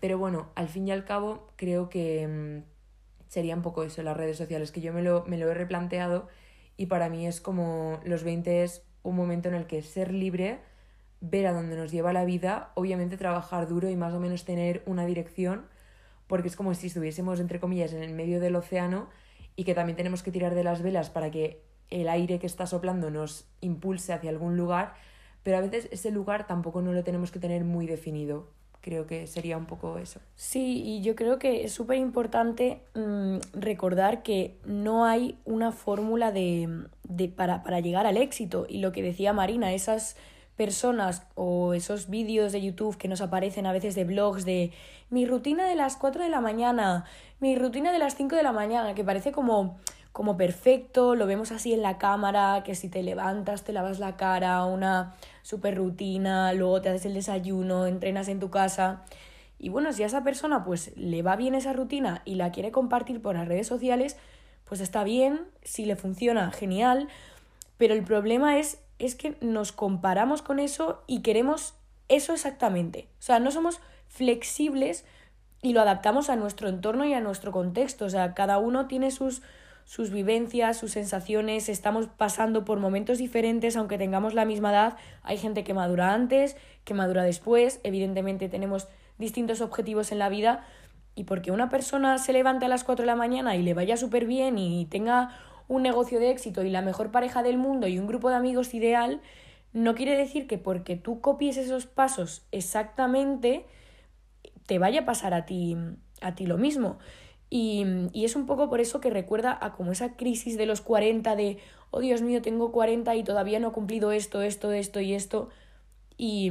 Pero 0.02 0.18
bueno, 0.18 0.48
al 0.56 0.66
fin 0.66 0.88
y 0.88 0.90
al 0.90 1.04
cabo, 1.04 1.52
creo 1.54 1.88
que 1.88 2.26
mm, 2.26 3.28
sería 3.28 3.54
un 3.54 3.62
poco 3.62 3.84
eso, 3.84 4.02
las 4.02 4.16
redes 4.16 4.36
sociales, 4.36 4.72
que 4.72 4.80
yo 4.80 4.92
me 4.92 5.00
lo, 5.00 5.24
me 5.28 5.38
lo 5.38 5.48
he 5.48 5.54
replanteado 5.54 6.26
y 6.76 6.86
para 6.86 7.08
mí 7.08 7.24
es 7.24 7.40
como 7.40 8.00
los 8.04 8.24
20 8.24 8.64
es 8.64 8.84
un 9.04 9.14
momento 9.14 9.48
en 9.48 9.54
el 9.54 9.68
que 9.68 9.80
ser 9.82 10.12
libre, 10.12 10.58
ver 11.20 11.46
a 11.46 11.52
dónde 11.52 11.76
nos 11.76 11.92
lleva 11.92 12.12
la 12.12 12.24
vida, 12.24 12.72
obviamente 12.74 13.16
trabajar 13.16 13.68
duro 13.68 13.88
y 13.90 13.94
más 13.94 14.12
o 14.12 14.18
menos 14.18 14.44
tener 14.44 14.82
una 14.86 15.06
dirección, 15.06 15.66
porque 16.26 16.48
es 16.48 16.56
como 16.56 16.74
si 16.74 16.88
estuviésemos, 16.88 17.38
entre 17.38 17.60
comillas, 17.60 17.92
en 17.92 18.02
el 18.02 18.12
medio 18.12 18.40
del 18.40 18.56
océano 18.56 19.08
y 19.54 19.62
que 19.62 19.76
también 19.76 19.96
tenemos 19.96 20.24
que 20.24 20.32
tirar 20.32 20.56
de 20.56 20.64
las 20.64 20.82
velas 20.82 21.10
para 21.10 21.30
que 21.30 21.62
el 21.90 22.08
aire 22.08 22.40
que 22.40 22.48
está 22.48 22.66
soplando 22.66 23.12
nos 23.12 23.46
impulse 23.60 24.12
hacia 24.12 24.30
algún 24.30 24.56
lugar, 24.56 24.94
pero 25.44 25.58
a 25.58 25.60
veces 25.60 25.88
ese 25.92 26.10
lugar 26.10 26.48
tampoco 26.48 26.82
no 26.82 26.92
lo 26.92 27.04
tenemos 27.04 27.30
que 27.30 27.38
tener 27.38 27.62
muy 27.62 27.86
definido 27.86 28.50
creo 28.82 29.06
que 29.06 29.26
sería 29.26 29.56
un 29.56 29.64
poco 29.64 29.96
eso. 29.96 30.20
Sí, 30.34 30.82
y 30.84 31.00
yo 31.02 31.14
creo 31.16 31.38
que 31.38 31.64
es 31.64 31.72
súper 31.72 31.96
importante 31.98 32.82
mm, 32.94 33.38
recordar 33.54 34.22
que 34.22 34.58
no 34.66 35.06
hay 35.06 35.38
una 35.44 35.72
fórmula 35.72 36.32
de, 36.32 36.86
de, 37.04 37.28
para, 37.28 37.62
para 37.62 37.80
llegar 37.80 38.06
al 38.06 38.18
éxito. 38.18 38.66
Y 38.68 38.78
lo 38.78 38.92
que 38.92 39.02
decía 39.02 39.32
Marina, 39.32 39.72
esas 39.72 40.16
personas 40.56 41.22
o 41.34 41.74
esos 41.74 42.10
vídeos 42.10 42.52
de 42.52 42.60
YouTube 42.60 42.98
que 42.98 43.08
nos 43.08 43.20
aparecen 43.20 43.66
a 43.66 43.72
veces 43.72 43.94
de 43.94 44.04
blogs 44.04 44.44
de 44.44 44.72
mi 45.08 45.26
rutina 45.26 45.66
de 45.66 45.76
las 45.76 45.96
4 45.96 46.22
de 46.22 46.28
la 46.28 46.40
mañana, 46.40 47.04
mi 47.40 47.56
rutina 47.56 47.92
de 47.92 47.98
las 47.98 48.16
5 48.16 48.36
de 48.36 48.42
la 48.42 48.52
mañana, 48.52 48.94
que 48.94 49.04
parece 49.04 49.32
como 49.32 49.78
como 50.12 50.36
perfecto, 50.36 51.14
lo 51.14 51.26
vemos 51.26 51.52
así 51.52 51.72
en 51.72 51.82
la 51.82 51.96
cámara, 51.96 52.62
que 52.64 52.74
si 52.74 52.88
te 52.88 53.02
levantas, 53.02 53.64
te 53.64 53.72
lavas 53.72 53.98
la 53.98 54.16
cara, 54.16 54.64
una 54.66 55.14
super 55.42 55.76
rutina, 55.76 56.52
luego 56.52 56.82
te 56.82 56.90
haces 56.90 57.06
el 57.06 57.14
desayuno, 57.14 57.86
entrenas 57.86 58.28
en 58.28 58.38
tu 58.38 58.50
casa. 58.50 59.04
Y 59.58 59.70
bueno, 59.70 59.92
si 59.92 60.02
a 60.02 60.06
esa 60.06 60.22
persona 60.22 60.64
pues 60.64 60.94
le 60.96 61.22
va 61.22 61.36
bien 61.36 61.54
esa 61.54 61.72
rutina 61.72 62.20
y 62.24 62.34
la 62.34 62.52
quiere 62.52 62.72
compartir 62.72 63.22
por 63.22 63.36
las 63.36 63.48
redes 63.48 63.66
sociales, 63.66 64.16
pues 64.64 64.80
está 64.80 65.02
bien, 65.02 65.40
si 65.62 65.86
le 65.86 65.96
funciona, 65.96 66.50
genial. 66.50 67.08
Pero 67.78 67.94
el 67.94 68.02
problema 68.02 68.58
es, 68.58 68.78
es 68.98 69.14
que 69.14 69.36
nos 69.40 69.72
comparamos 69.72 70.42
con 70.42 70.58
eso 70.58 71.02
y 71.06 71.22
queremos 71.22 71.74
eso 72.08 72.34
exactamente. 72.34 73.08
O 73.18 73.22
sea, 73.22 73.38
no 73.38 73.50
somos 73.50 73.80
flexibles 74.08 75.06
y 75.62 75.72
lo 75.72 75.80
adaptamos 75.80 76.28
a 76.28 76.36
nuestro 76.36 76.68
entorno 76.68 77.06
y 77.06 77.14
a 77.14 77.20
nuestro 77.20 77.50
contexto. 77.50 78.04
O 78.04 78.10
sea, 78.10 78.34
cada 78.34 78.58
uno 78.58 78.88
tiene 78.88 79.10
sus 79.10 79.42
sus 79.84 80.10
vivencias, 80.10 80.78
sus 80.78 80.92
sensaciones, 80.92 81.68
estamos 81.68 82.06
pasando 82.06 82.64
por 82.64 82.78
momentos 82.78 83.18
diferentes, 83.18 83.76
aunque 83.76 83.98
tengamos 83.98 84.34
la 84.34 84.44
misma 84.44 84.70
edad, 84.70 84.96
hay 85.22 85.36
gente 85.36 85.64
que 85.64 85.74
madura 85.74 86.14
antes, 86.14 86.56
que 86.84 86.94
madura 86.94 87.24
después, 87.24 87.80
evidentemente 87.84 88.48
tenemos 88.48 88.88
distintos 89.18 89.60
objetivos 89.60 90.12
en 90.12 90.18
la 90.18 90.28
vida 90.28 90.64
y 91.14 91.24
porque 91.24 91.50
una 91.50 91.68
persona 91.68 92.18
se 92.18 92.32
levante 92.32 92.66
a 92.66 92.68
las 92.68 92.84
4 92.84 93.02
de 93.02 93.06
la 93.06 93.16
mañana 93.16 93.56
y 93.56 93.62
le 93.62 93.74
vaya 93.74 93.96
súper 93.96 94.26
bien 94.26 94.58
y 94.58 94.86
tenga 94.86 95.36
un 95.68 95.82
negocio 95.82 96.20
de 96.20 96.30
éxito 96.30 96.62
y 96.64 96.70
la 96.70 96.82
mejor 96.82 97.10
pareja 97.10 97.42
del 97.42 97.58
mundo 97.58 97.86
y 97.86 97.98
un 97.98 98.06
grupo 98.06 98.30
de 98.30 98.36
amigos 98.36 98.74
ideal, 98.74 99.20
no 99.72 99.94
quiere 99.94 100.16
decir 100.16 100.46
que 100.46 100.58
porque 100.58 100.96
tú 100.96 101.20
copies 101.20 101.56
esos 101.56 101.86
pasos 101.86 102.46
exactamente 102.50 103.66
te 104.66 104.78
vaya 104.78 105.00
a 105.00 105.04
pasar 105.04 105.34
a 105.34 105.44
ti, 105.46 105.76
a 106.20 106.34
ti 106.34 106.46
lo 106.46 106.58
mismo. 106.58 106.98
Y, 107.54 107.84
y, 108.14 108.24
es 108.24 108.34
un 108.34 108.46
poco 108.46 108.70
por 108.70 108.80
eso 108.80 108.98
que 109.02 109.10
recuerda 109.10 109.58
a 109.60 109.74
como 109.74 109.92
esa 109.92 110.16
crisis 110.16 110.56
de 110.56 110.64
los 110.64 110.80
40 110.80 111.36
de, 111.36 111.58
oh 111.90 112.00
Dios 112.00 112.22
mío, 112.22 112.40
tengo 112.40 112.72
40 112.72 113.14
y 113.14 113.24
todavía 113.24 113.60
no 113.60 113.68
he 113.68 113.72
cumplido 113.72 114.10
esto, 114.10 114.40
esto, 114.40 114.72
esto 114.72 115.00
y 115.02 115.12
esto. 115.12 115.50
Y, 116.16 116.50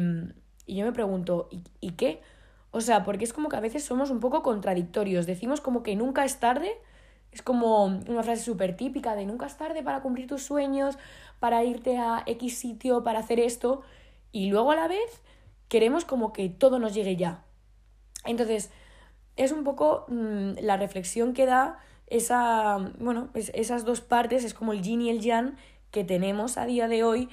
y 0.67 0.75
yo 0.75 0.85
me 0.85 0.91
pregunto, 0.91 1.49
¿y, 1.49 1.63
¿y 1.79 1.93
qué? 1.93 2.21
O 2.69 2.81
sea, 2.81 3.03
porque 3.03 3.23
es 3.23 3.33
como 3.33 3.49
que 3.49 3.55
a 3.55 3.61
veces 3.61 3.83
somos 3.83 4.11
un 4.11 4.19
poco 4.19 4.43
contradictorios. 4.43 5.25
Decimos 5.25 5.59
como 5.59 5.81
que 5.81 5.95
nunca 5.95 6.23
es 6.23 6.39
tarde. 6.39 6.71
Es 7.31 7.41
como 7.41 7.85
una 7.85 8.21
frase 8.21 8.43
súper 8.43 8.77
típica 8.77 9.15
de 9.15 9.25
nunca 9.25 9.47
es 9.47 9.57
tarde 9.57 9.81
para 9.81 10.03
cumplir 10.03 10.27
tus 10.27 10.43
sueños, 10.43 10.99
para 11.39 11.63
irte 11.63 11.97
a 11.97 12.21
X 12.27 12.59
sitio, 12.59 13.03
para 13.03 13.17
hacer 13.21 13.39
esto. 13.39 13.81
Y 14.31 14.51
luego 14.51 14.69
a 14.69 14.75
la 14.75 14.87
vez 14.87 15.23
queremos 15.67 16.05
como 16.05 16.31
que 16.31 16.47
todo 16.49 16.77
nos 16.77 16.93
llegue 16.93 17.15
ya. 17.15 17.43
Entonces, 18.23 18.69
es 19.37 19.51
un 19.51 19.63
poco 19.63 20.05
mm, 20.07 20.59
la 20.61 20.77
reflexión 20.77 21.33
que 21.33 21.45
da 21.45 21.79
esa, 22.07 22.77
bueno, 22.99 23.29
esas 23.33 23.85
dos 23.85 24.01
partes, 24.01 24.43
es 24.43 24.53
como 24.53 24.73
el 24.73 24.81
yin 24.81 25.01
y 25.01 25.09
el 25.09 25.21
yang 25.21 25.55
que 25.91 26.03
tenemos 26.03 26.57
a 26.57 26.65
día 26.65 26.87
de 26.87 27.03
hoy 27.03 27.29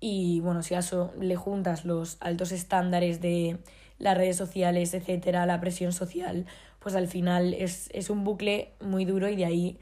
y 0.00 0.40
bueno, 0.40 0.62
si 0.62 0.74
a 0.74 0.80
eso 0.80 1.12
le 1.20 1.36
juntas 1.36 1.84
los 1.84 2.16
altos 2.20 2.52
estándares 2.52 3.20
de 3.20 3.58
las 3.98 4.16
redes 4.16 4.36
sociales, 4.36 4.94
etcétera, 4.94 5.46
la 5.46 5.60
presión 5.60 5.92
social, 5.92 6.46
pues 6.80 6.94
al 6.96 7.06
final 7.06 7.54
es, 7.54 7.88
es 7.92 8.10
un 8.10 8.24
bucle 8.24 8.72
muy 8.80 9.04
duro 9.04 9.28
y 9.28 9.36
de 9.36 9.44
ahí 9.44 9.78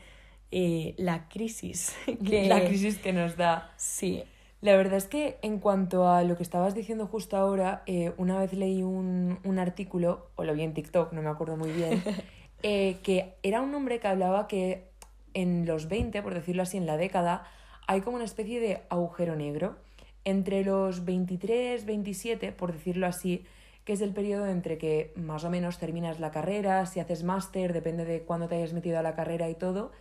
eh, 0.51 0.95
la 0.99 1.29
crisis. 1.29 1.95
Que... 2.27 2.49
La 2.49 2.65
crisis 2.65 2.99
que 2.99 3.13
nos 3.13 3.37
da. 3.37 3.73
Sí. 3.77 4.23
La 4.61 4.77
verdad 4.77 4.99
es 4.99 5.07
que 5.07 5.39
en 5.41 5.59
cuanto 5.59 6.09
a 6.09 6.23
lo 6.23 6.37
que 6.37 6.43
estabas 6.43 6.75
diciendo 6.75 7.07
justo 7.07 7.37
ahora, 7.37 7.83
eh, 7.87 8.13
una 8.19 8.39
vez 8.39 8.53
leí 8.53 8.83
un, 8.83 9.39
un, 9.43 9.59
artículo, 9.59 10.29
o 10.37 10.45
lo 10.45 10.55
vi 10.55 10.63
en 10.63 10.75
TikTok, 10.75 11.13
no 11.13 11.23
me 11.23 11.31
acuerdo 11.31 11.57
muy 11.57 11.71
bien, 11.71 12.03
eh, 12.63 12.99
que 13.03 13.35
era 13.43 13.63
un 13.63 13.75
hombre 13.75 14.01
que 14.01 14.09
hablaba 14.09 14.49
que 14.49 14.91
en 15.33 15.65
los 15.65 15.89
20, 15.89 16.23
por 16.23 16.35
decirlo 16.35 16.63
así, 16.63 16.77
en 16.77 16.87
la 16.87 16.99
década, 16.99 17.45
hay 17.87 18.03
como 18.03 18.17
una 18.17 18.25
especie 18.25 18.61
de 18.61 18.83
agujero 18.91 19.35
negro. 19.35 19.77
Entre 20.25 20.63
los 20.63 21.07
23, 21.07 21.87
27, 21.87 22.53
por 22.53 22.73
decirlo 22.73 23.07
así, 23.07 23.47
que 23.85 23.95
es 23.95 24.03
el 24.03 24.13
periodo 24.13 24.47
entre 24.47 24.77
que 24.77 25.13
más 25.17 25.45
o 25.45 25.51
menos 25.51 25.79
terminas 25.79 26.21
la 26.21 26.31
carrera, 26.31 26.85
si 26.85 27.01
haces 27.01 27.25
máster, 27.25 27.73
depende 27.73 28.05
de 28.05 28.23
cuándo 28.23 28.47
te 28.47 28.57
hayas 28.57 28.75
metido 28.75 28.99
a 28.99 29.03
la 29.03 29.15
carrera 29.15 29.49
y 29.49 29.55
todo, 29.55 29.93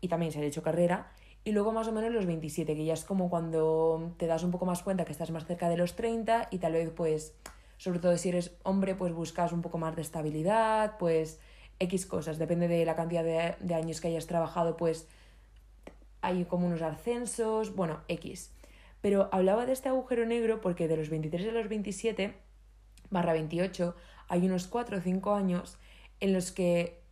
y 0.00 0.08
también 0.08 0.32
si 0.32 0.38
has 0.38 0.44
hecho 0.44 0.62
carrera, 0.62 1.12
y 1.44 1.52
luego 1.52 1.72
más 1.72 1.86
o 1.88 1.92
menos 1.92 2.12
los 2.12 2.24
27, 2.24 2.74
que 2.74 2.84
ya 2.84 2.94
es 2.94 3.04
como 3.04 3.28
cuando 3.28 4.14
te 4.16 4.26
das 4.26 4.42
un 4.42 4.50
poco 4.50 4.64
más 4.64 4.82
cuenta 4.82 5.04
que 5.04 5.12
estás 5.12 5.30
más 5.30 5.44
cerca 5.44 5.68
de 5.68 5.76
los 5.76 5.94
30 5.94 6.48
y 6.50 6.58
tal 6.58 6.72
vez 6.72 6.90
pues, 6.90 7.34
sobre 7.76 7.98
todo 7.98 8.16
si 8.16 8.30
eres 8.30 8.56
hombre, 8.62 8.94
pues 8.94 9.12
buscas 9.12 9.52
un 9.52 9.60
poco 9.60 9.76
más 9.76 9.94
de 9.94 10.02
estabilidad, 10.02 10.96
pues 10.98 11.38
X 11.78 12.06
cosas, 12.06 12.38
depende 12.38 12.66
de 12.66 12.84
la 12.86 12.96
cantidad 12.96 13.22
de, 13.22 13.74
años 13.74 14.00
que 14.00 14.08
hayas 14.08 14.26
trabajado, 14.26 14.78
pues 14.78 15.06
hay 16.22 16.46
como 16.46 16.66
unos 16.66 16.80
ascensos, 16.80 17.74
bueno, 17.76 18.00
X. 18.08 18.50
Pero 19.02 19.28
hablaba 19.30 19.66
de 19.66 19.72
este 19.72 19.90
agujero 19.90 20.24
negro 20.24 20.62
porque 20.62 20.88
de 20.88 20.96
los 20.96 21.10
23 21.10 21.48
a 21.48 21.52
los 21.52 21.68
27, 21.68 22.34
barra 23.10 23.34
28, 23.34 23.94
hay 24.28 24.46
unos 24.46 24.66
4 24.66 24.96
o 24.96 25.00
5 25.02 25.34
años 25.34 25.76
en 26.20 26.32
los 26.32 26.52
que 26.52 27.02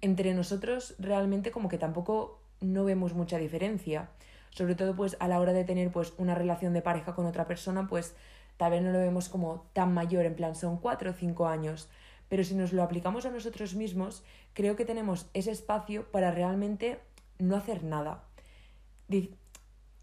entre 0.00 0.34
nosotros 0.34 0.96
realmente 0.98 1.52
como 1.52 1.68
que 1.68 1.78
tampoco 1.78 2.39
no 2.60 2.84
vemos 2.84 3.14
mucha 3.14 3.38
diferencia. 3.38 4.10
Sobre 4.50 4.74
todo 4.74 4.96
pues 4.96 5.16
a 5.20 5.28
la 5.28 5.40
hora 5.40 5.52
de 5.52 5.64
tener 5.64 5.90
pues 5.90 6.12
una 6.18 6.34
relación 6.34 6.72
de 6.72 6.82
pareja 6.82 7.14
con 7.14 7.26
otra 7.26 7.46
persona, 7.46 7.86
pues 7.88 8.14
tal 8.56 8.72
vez 8.72 8.82
no 8.82 8.90
lo 8.90 8.98
vemos 8.98 9.28
como 9.28 9.66
tan 9.72 9.94
mayor, 9.94 10.24
en 10.24 10.34
plan 10.34 10.54
son 10.54 10.78
cuatro 10.78 11.10
o 11.10 11.14
cinco 11.14 11.46
años. 11.46 11.88
Pero 12.28 12.44
si 12.44 12.54
nos 12.54 12.72
lo 12.72 12.82
aplicamos 12.82 13.26
a 13.26 13.30
nosotros 13.30 13.74
mismos, 13.74 14.22
creo 14.52 14.76
que 14.76 14.84
tenemos 14.84 15.26
ese 15.34 15.50
espacio 15.50 16.10
para 16.10 16.30
realmente 16.30 17.00
no 17.38 17.56
hacer 17.56 17.84
nada. 17.84 18.24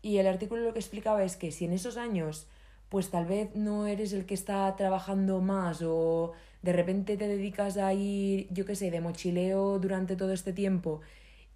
Y 0.02 0.18
el 0.18 0.28
artículo 0.28 0.64
lo 0.64 0.74
que 0.74 0.80
explicaba 0.80 1.24
es 1.24 1.38
que 1.38 1.52
si 1.52 1.66
en 1.66 1.74
esos 1.74 1.98
años 1.98 2.48
pues 2.90 3.10
tal 3.10 3.26
vez 3.26 3.54
no 3.56 3.86
eres 3.86 4.14
el 4.14 4.26
que 4.26 4.34
está 4.34 4.74
trabajando 4.76 5.42
más 5.42 5.82
o 5.82 6.32
de 6.62 6.74
repente 6.74 7.18
te 7.18 7.28
dedicas 7.28 7.78
a 7.78 7.94
ir, 7.94 8.48
yo 8.52 8.66
qué 8.66 8.76
sé, 8.76 8.92
de 8.92 9.02
mochileo 9.02 9.80
durante 9.80 10.16
todo 10.16 10.34
este 10.34 10.54
tiempo 10.54 11.02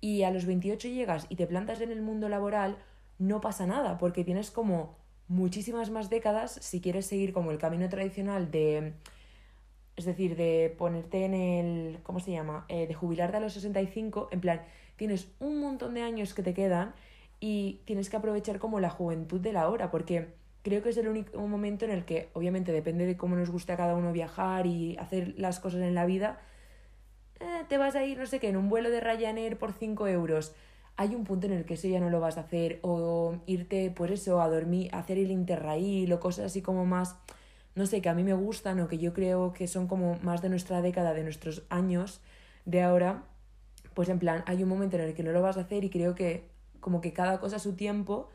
y 0.01 0.23
a 0.23 0.31
los 0.31 0.45
28 0.45 0.87
llegas 0.89 1.27
y 1.29 1.35
te 1.35 1.47
plantas 1.47 1.79
en 1.79 1.91
el 1.91 2.01
mundo 2.01 2.27
laboral, 2.27 2.77
no 3.19 3.39
pasa 3.39 3.67
nada, 3.67 3.99
porque 3.99 4.23
tienes 4.23 4.49
como 4.49 4.97
muchísimas 5.27 5.91
más 5.91 6.09
décadas 6.09 6.57
si 6.61 6.81
quieres 6.81 7.05
seguir 7.05 7.31
como 7.31 7.51
el 7.51 7.59
camino 7.59 7.87
tradicional 7.87 8.51
de, 8.51 8.93
es 9.95 10.05
decir, 10.05 10.35
de 10.35 10.75
ponerte 10.77 11.23
en 11.23 11.33
el, 11.33 11.99
¿cómo 12.03 12.19
se 12.19 12.31
llama? 12.31 12.65
Eh, 12.67 12.87
de 12.87 12.93
jubilarte 12.93 13.37
a 13.37 13.39
los 13.39 13.53
65, 13.53 14.29
en 14.31 14.41
plan, 14.41 14.61
tienes 14.95 15.29
un 15.39 15.61
montón 15.61 15.93
de 15.93 16.01
años 16.01 16.33
que 16.33 16.43
te 16.43 16.53
quedan 16.53 16.93
y 17.39 17.81
tienes 17.85 18.09
que 18.09 18.17
aprovechar 18.17 18.59
como 18.59 18.79
la 18.79 18.89
juventud 18.89 19.39
de 19.39 19.53
la 19.53 19.69
hora, 19.69 19.91
porque 19.91 20.33
creo 20.63 20.81
que 20.81 20.89
es 20.89 20.97
el 20.97 21.07
único 21.07 21.39
momento 21.47 21.85
en 21.85 21.91
el 21.91 22.05
que, 22.05 22.29
obviamente, 22.33 22.71
depende 22.71 23.05
de 23.05 23.17
cómo 23.17 23.35
nos 23.35 23.49
guste 23.49 23.73
a 23.73 23.77
cada 23.77 23.95
uno 23.95 24.11
viajar 24.11 24.65
y 24.65 24.97
hacer 24.97 25.35
las 25.37 25.59
cosas 25.59 25.81
en 25.81 25.95
la 25.95 26.05
vida, 26.05 26.39
eh, 27.41 27.65
te 27.67 27.77
vas 27.77 27.95
a 27.95 28.03
ir, 28.05 28.17
no 28.17 28.25
sé 28.25 28.39
qué, 28.39 28.49
en 28.49 28.57
un 28.57 28.69
vuelo 28.69 28.89
de 28.89 28.99
Ryanair 28.99 29.57
por 29.57 29.73
5 29.73 30.07
euros. 30.07 30.53
Hay 30.97 31.15
un 31.15 31.23
punto 31.23 31.47
en 31.47 31.53
el 31.53 31.65
que 31.65 31.75
eso 31.75 31.87
ya 31.87 31.99
no 31.99 32.09
lo 32.09 32.19
vas 32.19 32.37
a 32.37 32.41
hacer, 32.41 32.79
o 32.83 33.35
irte, 33.47 33.89
por 33.91 34.11
eso, 34.11 34.41
a 34.41 34.49
dormir, 34.49 34.93
a 34.93 34.99
hacer 34.99 35.17
el 35.17 35.31
interrail 35.31 36.11
o 36.13 36.19
cosas 36.19 36.45
así 36.45 36.61
como 36.61 36.85
más, 36.85 37.15
no 37.75 37.85
sé, 37.85 38.01
que 38.01 38.09
a 38.09 38.13
mí 38.13 38.23
me 38.23 38.33
gustan 38.33 38.79
o 38.79 38.87
que 38.87 38.97
yo 38.97 39.13
creo 39.13 39.53
que 39.53 39.67
son 39.67 39.87
como 39.87 40.17
más 40.21 40.41
de 40.41 40.49
nuestra 40.49 40.81
década, 40.81 41.13
de 41.13 41.23
nuestros 41.23 41.63
años 41.69 42.21
de 42.65 42.81
ahora, 42.83 43.23
pues 43.93 44.09
en 44.09 44.19
plan, 44.19 44.43
hay 44.45 44.63
un 44.63 44.69
momento 44.69 44.97
en 44.97 45.03
el 45.03 45.13
que 45.13 45.23
no 45.23 45.31
lo 45.31 45.41
vas 45.41 45.57
a 45.57 45.61
hacer 45.61 45.83
y 45.83 45.89
creo 45.89 46.15
que 46.15 46.49
como 46.79 47.01
que 47.01 47.13
cada 47.13 47.39
cosa 47.39 47.57
a 47.57 47.59
su 47.59 47.73
tiempo 47.73 48.29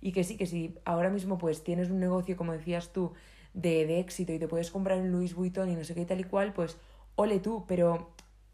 y 0.00 0.12
que 0.12 0.24
sí, 0.24 0.36
que 0.36 0.46
si 0.46 0.78
ahora 0.84 1.10
mismo 1.10 1.38
pues 1.38 1.64
tienes 1.64 1.90
un 1.90 2.00
negocio, 2.00 2.36
como 2.36 2.52
decías 2.52 2.92
tú, 2.92 3.12
de, 3.54 3.86
de 3.86 4.00
éxito 4.00 4.32
y 4.32 4.38
te 4.38 4.48
puedes 4.48 4.70
comprar 4.70 4.98
en 4.98 5.10
Louis 5.12 5.34
Vuitton 5.34 5.68
y 5.68 5.76
no 5.76 5.84
sé 5.84 5.94
qué 5.94 6.04
tal 6.04 6.20
y 6.20 6.24
cual, 6.24 6.52
pues 6.52 6.78
ole 7.16 7.40
tú, 7.40 7.64
pero 7.66 8.10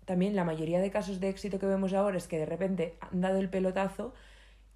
también 0.09 0.35
la 0.35 0.43
mayoría 0.43 0.81
de 0.81 0.91
casos 0.91 1.21
de 1.21 1.29
éxito 1.29 1.59
que 1.59 1.67
vemos 1.67 1.93
ahora 1.93 2.17
es 2.17 2.27
que 2.29 2.39
de 2.39 2.47
repente 2.47 2.95
han 3.01 3.21
dado 3.21 3.41
el 3.41 3.51
pelotazo, 3.51 4.15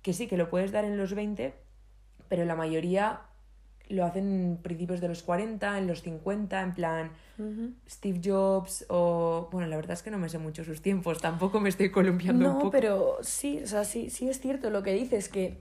que 0.02 0.12
sí, 0.12 0.26
que 0.26 0.36
lo 0.36 0.50
puedes 0.50 0.72
dar 0.72 0.84
en 0.84 0.98
los 0.98 1.14
20, 1.14 1.54
pero 2.28 2.44
la 2.44 2.54
mayoría 2.54 3.22
lo 3.88 4.04
hacen 4.04 4.28
en 4.28 4.56
principios 4.58 5.00
de 5.00 5.08
los 5.08 5.22
40, 5.22 5.78
en 5.78 5.86
los 5.86 6.02
50, 6.02 6.60
en 6.60 6.74
plan 6.74 7.12
Steve 7.88 8.20
Jobs 8.22 8.84
o... 8.90 9.48
Bueno, 9.50 9.68
la 9.68 9.76
verdad 9.76 9.94
es 9.94 10.02
que 10.02 10.10
no 10.10 10.18
me 10.18 10.28
sé 10.28 10.36
mucho 10.36 10.64
sus 10.64 10.82
tiempos, 10.82 11.22
tampoco 11.22 11.60
me 11.60 11.70
estoy 11.70 11.90
columpiando 11.90 12.48
un 12.48 12.54
poco. 12.56 12.64
No, 12.66 12.70
pero 12.70 13.16
sí, 13.22 13.62
o 13.64 13.66
sea, 13.66 13.84
sí, 13.84 14.10
sí 14.10 14.28
es 14.28 14.38
cierto 14.38 14.68
lo 14.68 14.82
que 14.82 14.92
dices, 14.92 15.30
que 15.30 15.56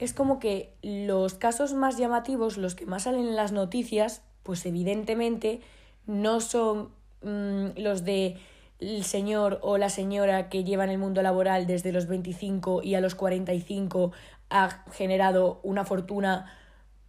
es 0.00 0.12
como 0.12 0.40
que 0.40 0.74
los 0.82 1.34
casos 1.34 1.72
más 1.72 1.98
llamativos, 1.98 2.58
los 2.58 2.74
que 2.74 2.84
más 2.84 3.04
salen 3.04 3.28
en 3.28 3.36
las 3.36 3.52
noticias, 3.52 4.22
pues 4.42 4.66
evidentemente 4.66 5.60
no 6.08 6.40
son 6.40 6.88
mm, 7.22 7.78
los 7.78 8.04
de 8.04 8.38
el 8.84 9.04
señor 9.04 9.58
o 9.62 9.78
la 9.78 9.88
señora 9.88 10.48
que 10.48 10.64
lleva 10.64 10.84
en 10.84 10.90
el 10.90 10.98
mundo 10.98 11.22
laboral 11.22 11.66
desde 11.66 11.92
los 11.92 12.06
25 12.06 12.82
y 12.82 12.94
a 12.94 13.00
los 13.00 13.14
45 13.14 14.12
ha 14.50 14.84
generado 14.92 15.60
una 15.62 15.84
fortuna 15.84 16.52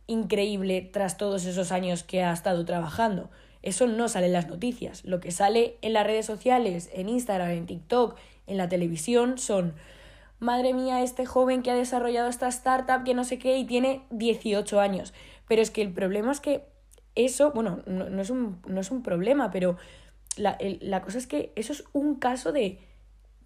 increíble 0.08 0.82
tras 0.82 1.18
todos 1.18 1.46
esos 1.46 1.72
años 1.72 2.04
que 2.04 2.24
ha 2.24 2.32
estado 2.32 2.64
trabajando. 2.66 3.30
Eso 3.62 3.88
no 3.88 4.08
sale 4.08 4.28
en 4.28 4.34
las 4.34 4.48
noticias. 4.48 5.04
Lo 5.06 5.20
que 5.20 5.32
sale 5.32 5.78
en 5.82 5.94
las 5.94 6.06
redes 6.06 6.26
sociales, 6.26 6.90
en 6.94 7.10
Instagram, 7.10 7.50
en 7.50 7.66
TikTok, 7.66 8.16
en 8.48 8.58
la 8.58 8.70
televisión, 8.70 9.38
son, 9.38 9.74
madre 10.40 10.74
mía, 10.74 11.02
este 11.02 11.26
joven 11.26 11.64
que 11.64 11.72
ha 11.72 11.76
desarrollado 11.76 12.30
esta 12.30 12.48
startup 12.48 13.04
que 13.04 13.16
no 13.16 13.24
sé 13.24 13.40
qué 13.40 13.58
y 13.58 13.66
tiene 13.66 14.04
18 14.12 14.80
años. 14.80 15.14
Pero 15.48 15.62
es 15.62 15.72
que 15.72 15.82
el 15.82 15.92
problema 15.92 16.32
es 16.32 16.40
que 16.40 16.64
eso, 17.16 17.52
bueno, 17.52 17.80
no, 17.88 18.22
es, 18.22 18.30
un, 18.30 18.62
no 18.68 18.82
es 18.82 18.92
un 18.92 19.02
problema, 19.02 19.50
pero 19.50 19.78
la, 20.38 20.58
la 20.60 21.02
cosa 21.02 21.18
es 21.18 21.28
que 21.28 21.52
eso 21.56 21.74
es 21.74 21.84
un 21.94 22.16
caso 22.16 22.52
de 22.52 22.80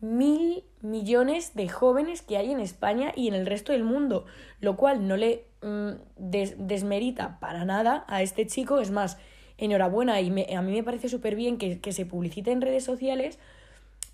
mil 0.02 0.64
millones 0.82 1.56
de 1.56 1.68
jóvenes 1.68 2.22
que 2.22 2.38
hay 2.38 2.52
en 2.52 2.60
España 2.60 3.12
y 3.16 3.28
en 3.28 3.34
el 3.34 3.46
resto 3.46 3.72
del 3.72 3.84
mundo, 3.84 4.26
lo 4.62 4.78
cual 4.78 5.08
no 5.08 5.18
le 5.18 5.46
mm, 5.62 5.92
desmerita 6.18 7.40
para 7.40 7.66
nada 7.66 8.06
a 8.08 8.22
este 8.22 8.48
chico, 8.48 8.80
es 8.80 8.92
más, 8.92 9.18
enhorabuena 9.58 10.22
y 10.22 10.30
a 10.54 10.62
mí 10.62 10.72
me 10.72 10.84
parece 10.84 11.10
súper 11.10 11.36
bien 11.36 11.58
que, 11.58 11.80
que, 11.80 11.92
se 11.92 12.06
publicite 12.06 12.52
en 12.52 12.62
redes 12.62 12.86
sociales, 12.86 13.40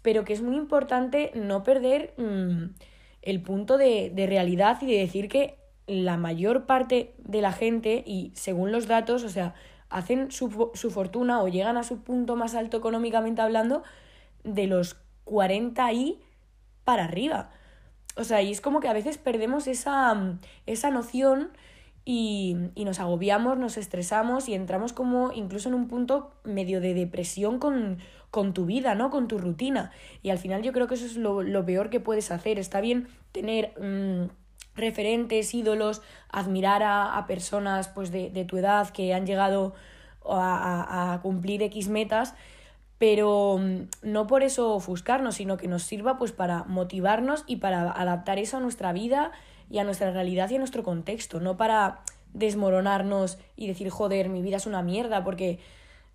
pero 0.02 0.24
que 0.26 0.34
es 0.34 0.42
muy 0.42 0.56
importante 0.56 1.32
no 1.36 1.64
perder 1.64 2.14
mm, 2.18 2.74
el 3.22 3.42
punto 3.42 3.78
de, 3.78 4.12
de 4.14 4.26
realidad 4.26 4.82
y 4.82 4.88
de 4.88 4.98
decir 4.98 5.30
que 5.30 5.56
la 5.88 6.18
mayor 6.18 6.66
parte 6.66 7.14
de 7.20 7.42
la 7.42 7.52
gente, 7.52 8.04
y 8.08 8.32
según 8.34 8.72
los 8.72 8.88
datos, 8.88 9.24
o 9.24 9.30
sea, 9.30 9.54
hacen 9.96 10.30
su, 10.30 10.72
su 10.74 10.92
fortuna 10.92 11.42
o 11.42 11.48
llegan 11.48 11.78
a 11.78 11.84
su 11.84 12.02
punto 12.02 12.36
más 12.36 12.54
alto 12.54 12.76
económicamente 12.76 13.42
hablando 13.42 13.82
de 14.44 14.68
los 14.68 14.98
40 15.24 15.94
y 15.94 16.20
para 16.84 17.06
arriba. 17.06 17.50
O 18.18 18.26
sea, 18.26 18.42
y 18.42 18.52
es 18.52 18.60
como 18.60 18.82
que 18.82 18.90
a 18.90 18.94
veces 18.94 19.18
perdemos 19.18 19.68
esa, 19.68 20.38
esa 20.66 20.92
noción 20.92 21.52
y, 22.04 22.58
y, 22.76 22.84
nos 22.84 23.00
agobiamos, 23.00 23.58
nos 23.58 23.78
estresamos 23.78 24.50
y 24.50 24.54
entramos 24.54 24.92
como 24.92 25.32
incluso 25.32 25.70
en 25.70 25.76
un 25.76 25.88
punto 25.88 26.34
medio 26.44 26.82
de 26.82 26.94
depresión 26.94 27.58
con, 27.58 28.00
con 28.32 28.54
tu 28.54 28.66
vida, 28.66 28.96
¿no? 28.96 29.10
Con 29.10 29.30
tu 29.30 29.38
rutina. 29.38 29.92
Y 30.22 30.30
al 30.30 30.40
final 30.40 30.62
yo 30.62 30.74
creo 30.74 30.88
que 30.88 30.96
eso 30.96 31.06
es 31.06 31.16
lo, 31.16 31.42
lo 31.42 31.66
peor 31.66 31.90
que 31.90 32.02
puedes 32.02 32.32
hacer. 32.32 32.60
Está 32.60 32.82
bien 32.82 33.08
tener 33.32 33.74
mm, 33.80 34.30
referentes, 34.76 35.54
ídolos, 35.54 36.02
admirar 36.30 36.84
a, 36.84 37.18
a 37.18 37.28
personas 37.28 37.88
pues, 37.88 38.12
de, 38.12 38.30
de, 38.30 38.46
tu 38.46 38.58
edad 38.58 38.90
que 38.90 39.14
han 39.14 39.26
llegado 39.26 39.74
a, 40.28 41.14
a, 41.14 41.22
cumplir 41.22 41.62
X 41.64 41.88
metas, 41.88 42.36
pero 42.98 43.58
mm, 43.60 43.88
no 44.04 44.28
por 44.28 44.44
eso 44.44 44.74
ofuscarnos, 44.74 45.36
sino 45.36 45.58
que 45.58 45.68
nos 45.68 45.84
sirva 45.84 46.18
pues 46.18 46.32
para 46.32 46.64
motivarnos 46.64 47.44
y 47.48 47.58
para 47.58 47.92
adaptar 47.92 48.40
eso 48.40 48.58
a 48.58 48.60
nuestra 48.60 48.94
vida 48.94 49.32
y 49.70 49.80
a 49.80 49.84
nuestra 49.84 50.12
realidad 50.12 50.50
y 50.50 50.56
a 50.56 50.60
nuestro 50.60 50.84
contexto, 50.84 51.40
no 51.40 51.58
para 51.58 52.02
desmoronarnos 52.34 53.40
y 53.56 53.68
decir, 53.68 53.90
joder, 53.90 54.30
mi 54.30 54.42
vida 54.42 54.58
es 54.58 54.66
una 54.66 54.84
mierda, 54.84 55.24
porque 55.24 55.60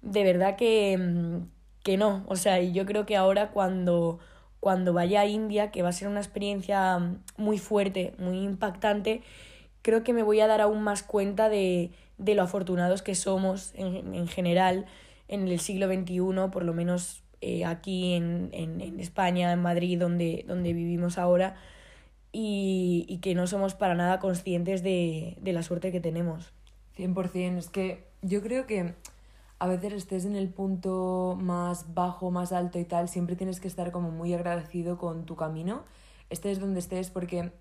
de 0.03 0.25
verdad 0.25 0.57
que, 0.57 0.97
mm, 0.99 1.49
que 1.83 1.97
no. 1.97 2.25
O 2.27 2.37
sea, 2.37 2.61
y 2.61 2.73
yo 2.73 2.87
creo 2.87 3.07
que 3.07 3.17
ahora 3.17 3.51
cuando, 3.51 4.19
cuando 4.61 4.93
vaya 4.93 5.23
a 5.23 5.27
India, 5.27 5.71
que 5.71 5.83
va 5.83 5.89
a 5.89 5.93
ser 5.93 6.09
una 6.09 6.21
experiencia 6.21 7.17
muy 7.37 7.59
fuerte, 7.59 8.13
muy 8.19 8.43
impactante, 8.43 9.23
creo 9.83 10.05
que 10.05 10.13
me 10.13 10.23
voy 10.23 10.41
a 10.41 10.47
dar 10.47 10.61
aún 10.61 10.83
más 10.83 11.03
cuenta 11.03 11.49
de, 11.49 11.91
de 12.19 12.35
lo 12.35 12.43
afortunados 12.43 13.03
que 13.03 13.15
somos 13.15 13.73
en, 13.75 14.15
en, 14.15 14.29
general 14.29 14.87
en 15.29 15.49
el 15.49 15.59
siglo 15.61 15.87
XXI, 15.87 16.51
por 16.53 16.65
lo 16.65 16.75
menos 16.75 17.23
eh, 17.41 17.65
aquí 17.65 18.13
en, 18.13 18.51
en, 18.53 18.81
en, 18.83 19.01
España, 19.01 19.51
en 19.53 19.63
Madrid, 19.63 19.99
donde, 19.99 20.45
donde 20.47 20.75
vivimos 20.75 21.17
ahora 21.17 21.57
y, 22.33 23.07
y 23.09 23.19
que 23.19 23.35
no 23.35 23.47
somos 23.47 23.75
para 23.75 23.95
nada 23.95 24.19
conscientes 24.19 24.83
de, 24.83 25.39
de 25.41 25.53
la 25.53 25.63
suerte 25.63 25.91
que 25.91 26.01
tenemos. 26.01 26.53
100%, 26.99 27.57
es 27.57 27.69
que 27.71 28.05
yo 28.21 28.43
creo 28.43 28.67
que 28.67 28.95
a 29.61 29.69
veces 29.69 29.93
estés 29.93 30.25
en 30.25 30.35
el 30.35 30.49
punto 30.49 31.39
más 31.41 31.95
bajo, 31.95 32.33
más 32.33 32.53
alto 32.53 32.79
y 32.81 32.85
tal, 32.85 33.09
siempre 33.09 33.37
tienes 33.37 33.61
que 33.61 33.69
estar 33.69 33.93
como 33.93 34.11
muy 34.11 34.35
agradecido 34.35 34.99
con 34.99 35.27
tu 35.27 35.37
camino, 35.37 35.85
estés 36.31 36.59
donde 36.59 36.81
estés, 36.81 37.11
porque 37.11 37.53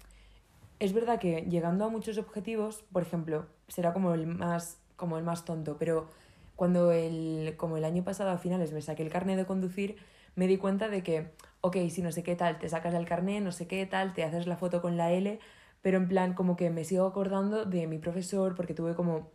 es 0.80 0.94
verdad 0.94 1.20
que 1.20 1.42
llegando 1.42 1.86
a 1.86 1.90
muchos 1.90 2.18
objetivos, 2.18 2.84
por 2.92 3.04
ejemplo, 3.04 3.46
será 3.68 3.94
como 3.94 4.14
el 4.16 4.26
más, 4.26 4.80
como 4.96 5.18
el 5.18 5.24
más 5.24 5.46
tonto, 5.46 5.78
pero 5.78 6.08
cuando 6.56 6.92
el, 6.92 7.54
como 7.58 7.78
el 7.78 7.86
año 7.86 8.04
pasado 8.04 8.32
a 8.32 8.38
finales 8.38 8.72
me 8.72 8.82
saqué 8.82 9.04
el 9.04 9.10
carnet 9.10 9.38
de 9.38 9.46
conducir, 9.46 9.98
me 10.36 10.48
di 10.48 10.58
cuenta 10.58 10.88
de 10.88 11.04
que 11.04 11.32
ok, 11.62 11.78
si 11.90 12.02
no 12.02 12.12
sé 12.12 12.24
qué 12.24 12.36
tal, 12.36 12.60
te 12.60 12.70
sacas 12.70 12.94
el 12.94 13.06
carnet, 13.06 13.44
no 13.44 13.52
sé 13.52 13.68
qué 13.68 13.86
tal, 13.86 14.14
te 14.14 14.24
haces 14.24 14.48
la 14.48 14.58
foto 14.58 14.82
con 14.82 14.98
la 14.98 15.12
L, 15.12 15.40
pero 15.82 15.98
en 15.98 16.08
plan 16.08 16.34
como 16.34 16.56
que 16.56 16.70
me 16.70 16.84
sigo 16.84 17.06
acordando 17.06 17.66
de 17.66 17.88
mi 17.88 17.98
profesor 18.00 18.56
porque 18.56 18.74
tuve 18.74 18.96
como 18.96 19.30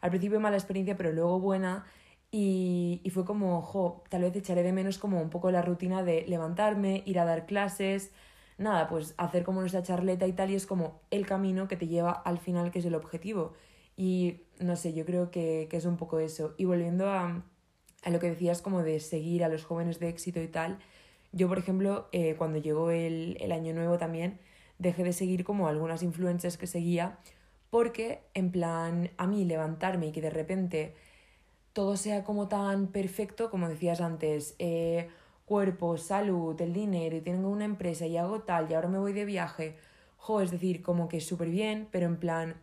al 0.00 0.10
principio 0.10 0.40
mala 0.40 0.56
experiencia, 0.56 0.96
pero 0.96 1.12
luego 1.12 1.40
buena. 1.40 1.84
Y, 2.32 3.00
y 3.02 3.10
fue 3.10 3.24
como, 3.24 3.60
jo, 3.62 4.04
tal 4.08 4.22
vez 4.22 4.36
echaré 4.36 4.62
de 4.62 4.72
menos 4.72 4.98
como 4.98 5.20
un 5.20 5.30
poco 5.30 5.50
la 5.50 5.62
rutina 5.62 6.02
de 6.04 6.24
levantarme, 6.28 7.02
ir 7.06 7.18
a 7.18 7.24
dar 7.24 7.46
clases, 7.46 8.12
nada, 8.58 8.88
pues 8.88 9.14
hacer 9.16 9.42
como 9.42 9.60
nuestra 9.60 9.82
charleta 9.82 10.26
y 10.26 10.32
tal, 10.32 10.50
y 10.50 10.54
es 10.54 10.66
como 10.66 11.00
el 11.10 11.26
camino 11.26 11.66
que 11.66 11.76
te 11.76 11.88
lleva 11.88 12.12
al 12.12 12.38
final, 12.38 12.70
que 12.70 12.78
es 12.80 12.84
el 12.84 12.94
objetivo. 12.94 13.54
Y 13.96 14.42
no 14.60 14.76
sé, 14.76 14.92
yo 14.92 15.04
creo 15.04 15.30
que, 15.30 15.66
que 15.70 15.76
es 15.76 15.84
un 15.86 15.96
poco 15.96 16.20
eso. 16.20 16.54
Y 16.56 16.66
volviendo 16.66 17.10
a, 17.10 17.42
a 18.02 18.10
lo 18.10 18.20
que 18.20 18.30
decías 18.30 18.62
como 18.62 18.82
de 18.82 19.00
seguir 19.00 19.44
a 19.44 19.48
los 19.48 19.64
jóvenes 19.64 19.98
de 19.98 20.08
éxito 20.08 20.40
y 20.40 20.48
tal, 20.48 20.78
yo, 21.32 21.48
por 21.48 21.58
ejemplo, 21.58 22.08
eh, 22.12 22.34
cuando 22.36 22.58
llegó 22.58 22.90
el, 22.90 23.36
el 23.40 23.52
año 23.52 23.74
nuevo 23.74 23.98
también, 23.98 24.38
dejé 24.78 25.04
de 25.04 25.12
seguir 25.12 25.44
como 25.44 25.68
algunas 25.68 26.02
influencers 26.02 26.56
que 26.56 26.66
seguía, 26.66 27.18
porque 27.70 28.20
en 28.34 28.50
plan, 28.50 29.10
a 29.16 29.26
mí 29.26 29.44
levantarme 29.44 30.08
y 30.08 30.12
que 30.12 30.20
de 30.20 30.30
repente 30.30 30.94
todo 31.80 31.96
sea 31.96 32.24
como 32.24 32.46
tan 32.46 32.88
perfecto, 32.88 33.48
como 33.48 33.66
decías 33.66 34.02
antes, 34.02 34.54
eh, 34.58 35.08
cuerpo, 35.46 35.96
salud, 35.96 36.60
el 36.60 36.74
dinero, 36.74 37.16
y 37.16 37.22
tengo 37.22 37.48
una 37.48 37.64
empresa 37.64 38.04
y 38.04 38.18
hago 38.18 38.40
tal, 38.42 38.70
y 38.70 38.74
ahora 38.74 38.88
me 38.88 38.98
voy 38.98 39.14
de 39.14 39.24
viaje, 39.24 39.78
es 40.42 40.50
decir, 40.50 40.82
como 40.82 41.08
que 41.08 41.22
súper 41.22 41.48
bien, 41.48 41.88
pero 41.90 42.04
en 42.04 42.18
plan, 42.18 42.54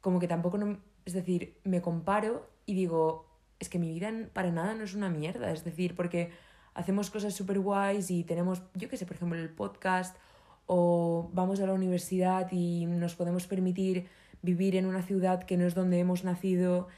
como 0.00 0.20
que 0.20 0.26
tampoco, 0.26 0.56
no, 0.56 0.78
es 1.04 1.12
decir, 1.12 1.58
me 1.64 1.82
comparo 1.82 2.48
y 2.64 2.72
digo, 2.72 3.26
es 3.60 3.68
que 3.68 3.78
mi 3.78 3.92
vida 3.92 4.10
para 4.32 4.50
nada 4.50 4.74
no 4.74 4.84
es 4.84 4.94
una 4.94 5.10
mierda, 5.10 5.52
es 5.52 5.62
decir, 5.62 5.94
porque 5.94 6.30
hacemos 6.72 7.10
cosas 7.10 7.34
súper 7.34 7.60
guays 7.60 8.10
y 8.10 8.24
tenemos, 8.24 8.62
yo 8.72 8.88
qué 8.88 8.96
sé, 8.96 9.04
por 9.04 9.16
ejemplo, 9.16 9.38
el 9.38 9.50
podcast 9.50 10.16
o 10.64 11.28
vamos 11.34 11.60
a 11.60 11.66
la 11.66 11.74
universidad 11.74 12.50
y 12.52 12.86
nos 12.86 13.16
podemos 13.16 13.46
permitir 13.46 14.08
vivir 14.40 14.76
en 14.76 14.86
una 14.86 15.02
ciudad 15.02 15.42
que 15.42 15.58
no 15.58 15.66
es 15.66 15.74
donde 15.74 15.98
hemos 15.98 16.24
nacido 16.24 16.88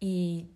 y, 0.00 0.48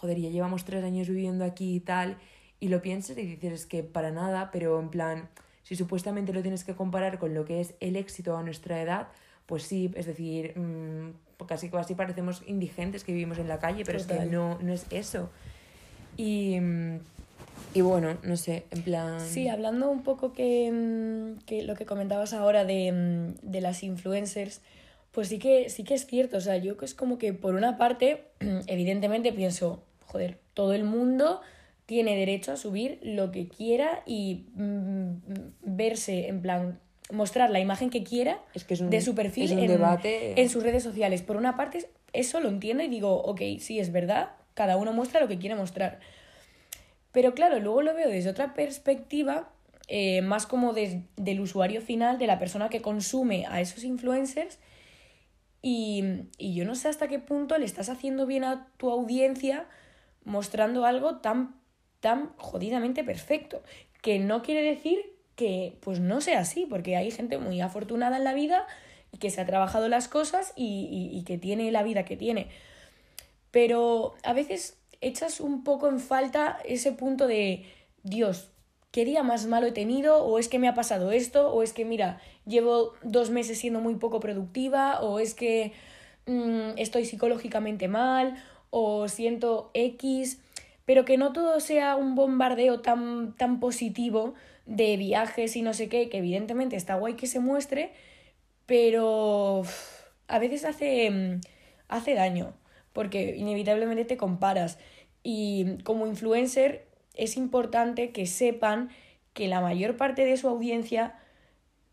joder, 0.00 0.18
ya 0.18 0.30
llevamos 0.30 0.64
tres 0.64 0.82
años 0.82 1.08
viviendo 1.08 1.44
aquí 1.44 1.76
y 1.76 1.80
tal, 1.80 2.16
y 2.58 2.68
lo 2.68 2.80
piensas 2.80 3.18
y 3.18 3.26
dices 3.26 3.52
es 3.52 3.66
que 3.66 3.82
para 3.82 4.10
nada, 4.10 4.50
pero 4.50 4.80
en 4.80 4.88
plan, 4.88 5.28
si 5.62 5.76
supuestamente 5.76 6.32
lo 6.32 6.40
tienes 6.40 6.64
que 6.64 6.74
comparar 6.74 7.18
con 7.18 7.34
lo 7.34 7.44
que 7.44 7.60
es 7.60 7.74
el 7.80 7.96
éxito 7.96 8.36
a 8.36 8.42
nuestra 8.42 8.80
edad, 8.80 9.08
pues 9.44 9.64
sí, 9.64 9.90
es 9.94 10.06
decir, 10.06 10.56
mmm, 10.56 11.10
casi 11.46 11.68
casi 11.68 11.94
parecemos 11.94 12.42
indigentes 12.46 13.04
que 13.04 13.12
vivimos 13.12 13.38
en 13.38 13.48
la 13.48 13.58
calle, 13.58 13.84
pero 13.84 13.98
Total. 13.98 14.16
es 14.16 14.24
que 14.24 14.30
no, 14.30 14.58
no 14.60 14.72
es 14.72 14.86
eso. 14.90 15.30
Y... 16.16 16.58
Mm, 16.58 17.00
y 17.72 17.82
bueno, 17.82 18.16
no 18.24 18.36
sé, 18.36 18.64
en 18.70 18.82
plan... 18.82 19.20
Sí, 19.20 19.48
hablando 19.48 19.90
un 19.90 20.02
poco 20.02 20.32
que, 20.32 20.70
mm, 20.72 21.44
que 21.44 21.62
lo 21.62 21.76
que 21.76 21.86
comentabas 21.86 22.32
ahora 22.32 22.64
de, 22.64 22.90
mm, 22.90 23.48
de, 23.48 23.60
las 23.60 23.84
influencers, 23.84 24.60
pues 25.12 25.28
sí 25.28 25.38
que, 25.38 25.70
sí 25.70 25.84
que 25.84 25.94
es 25.94 26.06
cierto, 26.06 26.38
o 26.38 26.40
sea, 26.40 26.56
yo 26.56 26.74
es 26.82 26.94
como 26.94 27.18
que 27.18 27.32
por 27.32 27.54
una 27.54 27.76
parte, 27.78 28.24
evidentemente 28.66 29.32
pienso, 29.32 29.84
joder, 30.10 30.38
todo 30.54 30.72
el 30.72 30.84
mundo 30.84 31.40
tiene 31.86 32.16
derecho 32.16 32.52
a 32.52 32.56
subir 32.56 33.00
lo 33.02 33.32
que 33.32 33.48
quiera 33.48 34.02
y 34.06 34.46
mm, 34.54 35.14
verse, 35.62 36.28
en 36.28 36.42
plan, 36.42 36.80
mostrar 37.10 37.50
la 37.50 37.60
imagen 37.60 37.90
que 37.90 38.04
quiera 38.04 38.40
es 38.54 38.64
que 38.64 38.74
es 38.74 38.80
un, 38.80 38.90
de 38.90 39.00
su 39.00 39.14
perfil 39.14 39.56
debate... 39.66 40.40
en 40.40 40.48
sus 40.48 40.62
redes 40.62 40.82
sociales. 40.82 41.22
Por 41.22 41.36
una 41.36 41.56
parte, 41.56 41.90
eso 42.12 42.40
lo 42.40 42.48
entiendo 42.48 42.82
y 42.84 42.88
digo, 42.88 43.22
ok, 43.22 43.40
sí, 43.58 43.80
es 43.80 43.90
verdad, 43.90 44.30
cada 44.54 44.76
uno 44.76 44.92
muestra 44.92 45.20
lo 45.20 45.28
que 45.28 45.38
quiere 45.38 45.56
mostrar 45.56 46.00
pero 47.12 47.34
claro, 47.34 47.58
luego 47.58 47.82
lo 47.82 47.94
veo 47.94 48.08
desde 48.08 48.30
otra 48.30 48.54
perspectiva, 48.54 49.50
eh, 49.88 50.22
más 50.22 50.46
como 50.46 50.72
de, 50.72 51.02
del 51.16 51.40
usuario 51.40 51.80
final, 51.80 52.18
de 52.18 52.26
la 52.26 52.38
persona 52.38 52.68
que 52.68 52.80
consume 52.80 53.46
a 53.46 53.60
esos 53.60 53.84
influencers. 53.84 54.58
Y, 55.62 56.04
y 56.38 56.54
yo 56.54 56.64
no 56.64 56.74
sé 56.74 56.88
hasta 56.88 57.08
qué 57.08 57.18
punto 57.18 57.58
le 57.58 57.66
estás 57.66 57.88
haciendo 57.88 58.26
bien 58.26 58.44
a 58.44 58.68
tu 58.76 58.90
audiencia 58.90 59.66
mostrando 60.24 60.84
algo 60.84 61.16
tan, 61.16 61.60
tan 62.00 62.32
jodidamente 62.36 63.04
perfecto. 63.04 63.62
Que 64.02 64.18
no 64.18 64.42
quiere 64.42 64.62
decir 64.62 64.98
que 65.36 65.78
pues 65.80 66.00
no 66.00 66.20
sea 66.20 66.40
así, 66.40 66.66
porque 66.68 66.96
hay 66.96 67.10
gente 67.10 67.38
muy 67.38 67.60
afortunada 67.60 68.18
en 68.18 68.24
la 68.24 68.34
vida 68.34 68.66
y 69.12 69.18
que 69.18 69.30
se 69.30 69.40
ha 69.40 69.46
trabajado 69.46 69.88
las 69.88 70.08
cosas 70.08 70.52
y, 70.56 71.10
y, 71.12 71.22
que 71.24 71.38
tiene 71.38 71.70
la 71.70 71.82
vida 71.82 72.04
que 72.04 72.16
tiene. 72.16 72.48
Pero 73.50 74.14
a 74.22 74.32
veces 74.32 74.78
echas 75.00 75.40
un 75.40 75.64
poco 75.64 75.88
en 75.88 75.98
falta 75.98 76.58
ese 76.64 76.92
punto 76.92 77.26
de, 77.26 77.64
Dios, 78.02 78.50
¿qué 78.90 79.04
día 79.04 79.22
más 79.22 79.46
malo 79.46 79.66
he 79.66 79.72
tenido? 79.72 80.24
¿O 80.24 80.38
es 80.38 80.48
que 80.48 80.58
me 80.58 80.68
ha 80.68 80.74
pasado 80.74 81.10
esto? 81.10 81.52
¿O 81.52 81.62
es 81.62 81.72
que, 81.72 81.84
mira, 81.84 82.20
llevo 82.46 82.92
dos 83.02 83.30
meses 83.30 83.58
siendo 83.58 83.80
muy 83.80 83.96
poco 83.96 84.20
productiva? 84.20 85.00
¿O 85.00 85.18
es 85.18 85.34
que 85.34 85.72
mmm, 86.26 86.72
estoy 86.76 87.04
psicológicamente 87.04 87.88
mal? 87.88 88.42
¿O 88.70 89.08
siento 89.08 89.70
X? 89.74 90.40
Pero 90.84 91.04
que 91.04 91.18
no 91.18 91.32
todo 91.32 91.60
sea 91.60 91.96
un 91.96 92.14
bombardeo 92.14 92.80
tan, 92.80 93.34
tan 93.36 93.60
positivo 93.60 94.34
de 94.66 94.96
viajes 94.96 95.56
y 95.56 95.62
no 95.62 95.74
sé 95.74 95.88
qué, 95.88 96.08
que 96.08 96.18
evidentemente 96.18 96.76
está 96.76 96.94
guay 96.94 97.14
que 97.14 97.26
se 97.26 97.40
muestre, 97.40 97.92
pero 98.66 99.62
a 100.28 100.38
veces 100.38 100.64
hace, 100.64 101.40
hace 101.88 102.14
daño 102.14 102.54
porque 102.92 103.36
inevitablemente 103.36 104.04
te 104.04 104.16
comparas. 104.16 104.78
Y 105.22 105.78
como 105.84 106.06
influencer 106.06 106.86
es 107.16 107.36
importante 107.36 108.10
que 108.10 108.26
sepan 108.26 108.90
que 109.32 109.48
la 109.48 109.60
mayor 109.60 109.96
parte 109.96 110.24
de 110.24 110.36
su 110.36 110.48
audiencia 110.48 111.14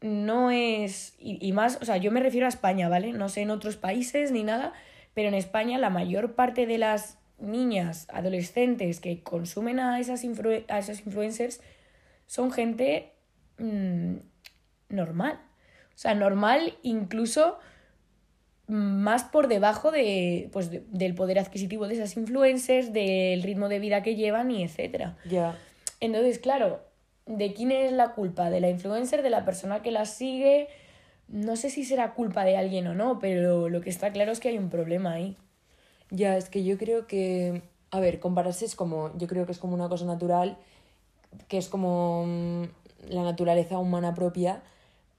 no 0.02 0.52
es, 0.52 1.16
y, 1.20 1.38
y, 1.46 1.52
más, 1.54 1.80
o 1.82 1.86
sea, 1.86 1.98
yo 1.98 2.12
me 2.12 2.20
refiero 2.20 2.46
a 2.46 2.50
España, 2.50 2.88
¿vale? 2.88 3.14
No 3.14 3.30
sé 3.30 3.42
en 3.42 3.52
otros 3.52 3.78
países 3.78 4.32
ni 4.32 4.44
nada, 4.44 4.74
pero 5.18 5.30
en 5.30 5.34
España 5.34 5.80
la 5.80 5.90
mayor 5.90 6.36
parte 6.36 6.68
de 6.68 6.78
las 6.78 7.18
niñas, 7.40 8.06
adolescentes 8.14 9.00
que 9.00 9.24
consumen 9.24 9.80
a 9.80 10.00
esas, 10.00 10.24
influ 10.24 10.64
a 10.68 10.78
esas 10.78 11.04
influencers 11.08 11.60
son 12.28 12.52
gente 12.52 13.14
mmm, 13.58 14.18
normal. 14.90 15.40
O 15.88 15.98
sea, 15.98 16.14
normal 16.14 16.78
incluso 16.84 17.58
más 18.68 19.24
por 19.24 19.48
debajo 19.48 19.90
de, 19.90 20.52
pues, 20.54 20.70
de, 20.70 20.84
del 20.92 21.16
poder 21.16 21.40
adquisitivo 21.40 21.88
de 21.88 21.96
esas 21.96 22.16
influencers, 22.16 22.94
del 22.94 23.42
ritmo 23.42 23.70
de 23.70 23.80
vida 23.80 24.04
que 24.04 24.14
llevan 24.14 24.52
y 24.52 24.64
etcétera. 24.64 25.18
Ya. 25.24 25.32
Yeah. 25.32 25.58
Entonces, 26.00 26.38
claro, 26.38 26.86
¿de 27.26 27.54
quién 27.54 27.72
es 27.72 27.92
la 27.92 28.14
culpa? 28.14 28.52
¿De 28.52 28.60
la 28.60 28.70
influencer, 28.70 29.24
de 29.24 29.32
la 29.32 29.46
persona 29.46 29.82
que 29.82 29.90
las 29.90 30.14
sigue? 30.14 30.68
No 31.28 31.56
sé 31.56 31.70
si 31.70 31.84
será 31.84 32.14
culpa 32.14 32.44
de 32.44 32.58
alguien 32.58 32.88
o 32.88 32.94
no, 32.94 33.20
pero 33.20 33.70
lo 33.70 33.82
que 33.82 33.90
está 33.90 34.12
claro 34.12 34.32
es 34.32 34.40
que 34.40 34.50
hay 34.50 34.58
un 34.58 34.70
problema 34.70 35.14
ahí. 35.14 35.36
Ya, 36.10 36.38
es 36.38 36.50
que 36.50 36.64
yo 36.64 36.78
creo 36.78 37.06
que, 37.08 37.62
a 37.92 38.00
ver, 38.00 38.20
compararse 38.20 38.66
es 38.66 38.76
como, 38.76 39.16
yo 39.18 39.28
creo 39.28 39.46
que 39.46 39.52
es 39.52 39.60
como 39.60 39.74
una 39.74 39.90
cosa 39.90 40.06
natural, 40.06 40.58
que 41.48 41.58
es 41.58 41.68
como 41.68 42.26
mm, 42.26 42.64
la 43.10 43.24
naturaleza 43.24 43.78
humana 43.78 44.14
propia, 44.14 44.64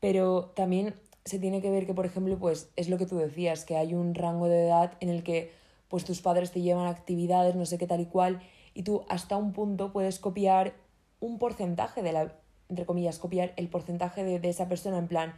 pero 0.01 0.53
también 0.57 0.94
se 1.25 1.38
tiene 1.38 1.61
que 1.61 1.71
ver 1.71 1.87
que, 1.87 1.92
por 1.92 2.07
ejemplo, 2.07 2.38
pues 2.38 2.71
es 2.77 2.88
lo 2.88 2.97
que 2.97 3.07
tú 3.07 3.18
decías, 3.18 3.64
que 3.64 3.77
hay 3.77 3.94
un 3.94 4.14
rango 4.14 4.49
de 4.49 4.66
edad 4.66 4.92
en 5.01 5.11
el 5.11 5.23
que 5.23 5.53
pues 5.88 6.05
tus 6.05 6.21
padres 6.21 6.53
te 6.53 6.61
llevan 6.61 6.87
actividades, 6.87 7.55
no 7.55 7.66
sé 7.66 7.79
qué 7.79 7.87
tal 7.87 8.01
y 8.01 8.07
cual, 8.07 8.40
y 8.75 8.83
tú 8.83 9.05
hasta 9.09 9.37
un 9.37 9.53
punto 9.53 9.92
puedes 9.92 10.18
copiar 10.18 10.75
un 11.21 11.38
porcentaje 11.38 12.03
de 12.03 12.12
la, 12.12 12.33
entre 12.68 12.87
comillas, 12.87 13.18
copiar 13.18 13.53
el 13.57 13.68
porcentaje 13.68 14.25
de, 14.25 14.38
de 14.38 14.49
esa 14.49 14.68
persona 14.68 14.99
en 14.99 15.09
plan, 15.09 15.35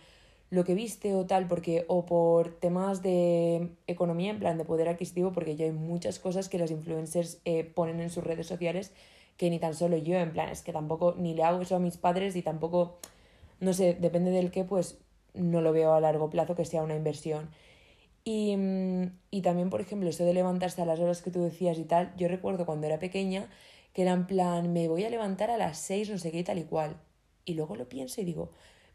lo 0.51 0.65
que 0.65 0.75
viste 0.75 1.15
o 1.15 1.27
tal, 1.27 1.47
porque 1.47 1.85
o 1.89 2.07
por 2.07 2.59
temas 2.59 3.03
de 3.03 3.71
economía, 3.87 4.31
en 4.31 4.41
plan 4.41 4.59
de 4.59 4.65
poder 4.65 4.89
adquisitivo, 4.89 5.33
porque 5.33 5.57
ya 5.57 5.65
hay 5.67 5.73
muchas 5.73 6.19
cosas 6.19 6.49
que 6.49 6.59
los 6.59 6.71
influencers 6.71 7.41
eh, 7.45 7.65
ponen 7.65 8.01
en 8.01 8.11
sus 8.11 8.25
redes 8.25 8.47
sociales 8.47 8.93
que 9.37 9.49
ni 9.49 9.59
tan 9.59 9.75
solo 9.75 9.97
yo, 9.97 10.17
en 10.17 10.33
plan, 10.33 10.51
es 10.51 10.63
que 10.63 10.73
tampoco 10.73 11.15
ni 11.17 11.35
le 11.35 11.45
hago 11.45 11.63
eso 11.63 11.77
a 11.77 11.79
mis 11.79 11.97
padres 11.97 12.37
y 12.37 12.43
tampoco, 12.43 12.99
no 13.61 13.73
sé, 13.73 13.95
depende 13.99 14.31
del 14.31 14.51
qué, 14.51 14.65
pues 14.65 14.99
no 15.35 15.63
lo 15.63 15.73
veo 15.73 15.95
a 15.95 16.01
largo 16.01 16.29
plazo 16.31 16.55
que 16.55 16.65
sea 16.67 16.83
una 16.83 16.97
inversión. 16.97 17.49
Y, 18.25 18.57
mm, 18.57 19.19
y 19.31 19.43
también, 19.43 19.71
por 19.71 19.81
ejemplo, 19.81 20.09
eso 20.09 20.25
de 20.25 20.35
levantarse 20.35 20.83
a 20.83 20.85
las 20.85 21.01
horas 21.01 21.23
que 21.23 21.31
tú 21.31 21.43
decías 21.43 21.79
y 21.79 21.85
tal, 21.85 22.15
yo 22.17 22.29
recuerdo 22.29 22.67
cuando 22.67 22.87
era 22.87 22.99
pequeña 22.99 23.49
que 23.93 24.03
era 24.03 24.13
en 24.13 24.27
plan, 24.27 24.73
me 24.73 24.89
voy 24.89 25.05
a 25.05 25.11
levantar 25.11 25.51
a 25.51 25.57
las 25.57 25.79
seis, 25.79 26.11
no 26.11 26.19
sé 26.19 26.31
qué 26.31 26.45
tal 26.45 26.59
y 26.59 26.65
cual. 26.65 26.97
Y 27.45 27.55
luego 27.55 27.77
lo 27.77 27.89
pienso 27.89 28.21
y 28.21 28.25
digo, 28.25 28.51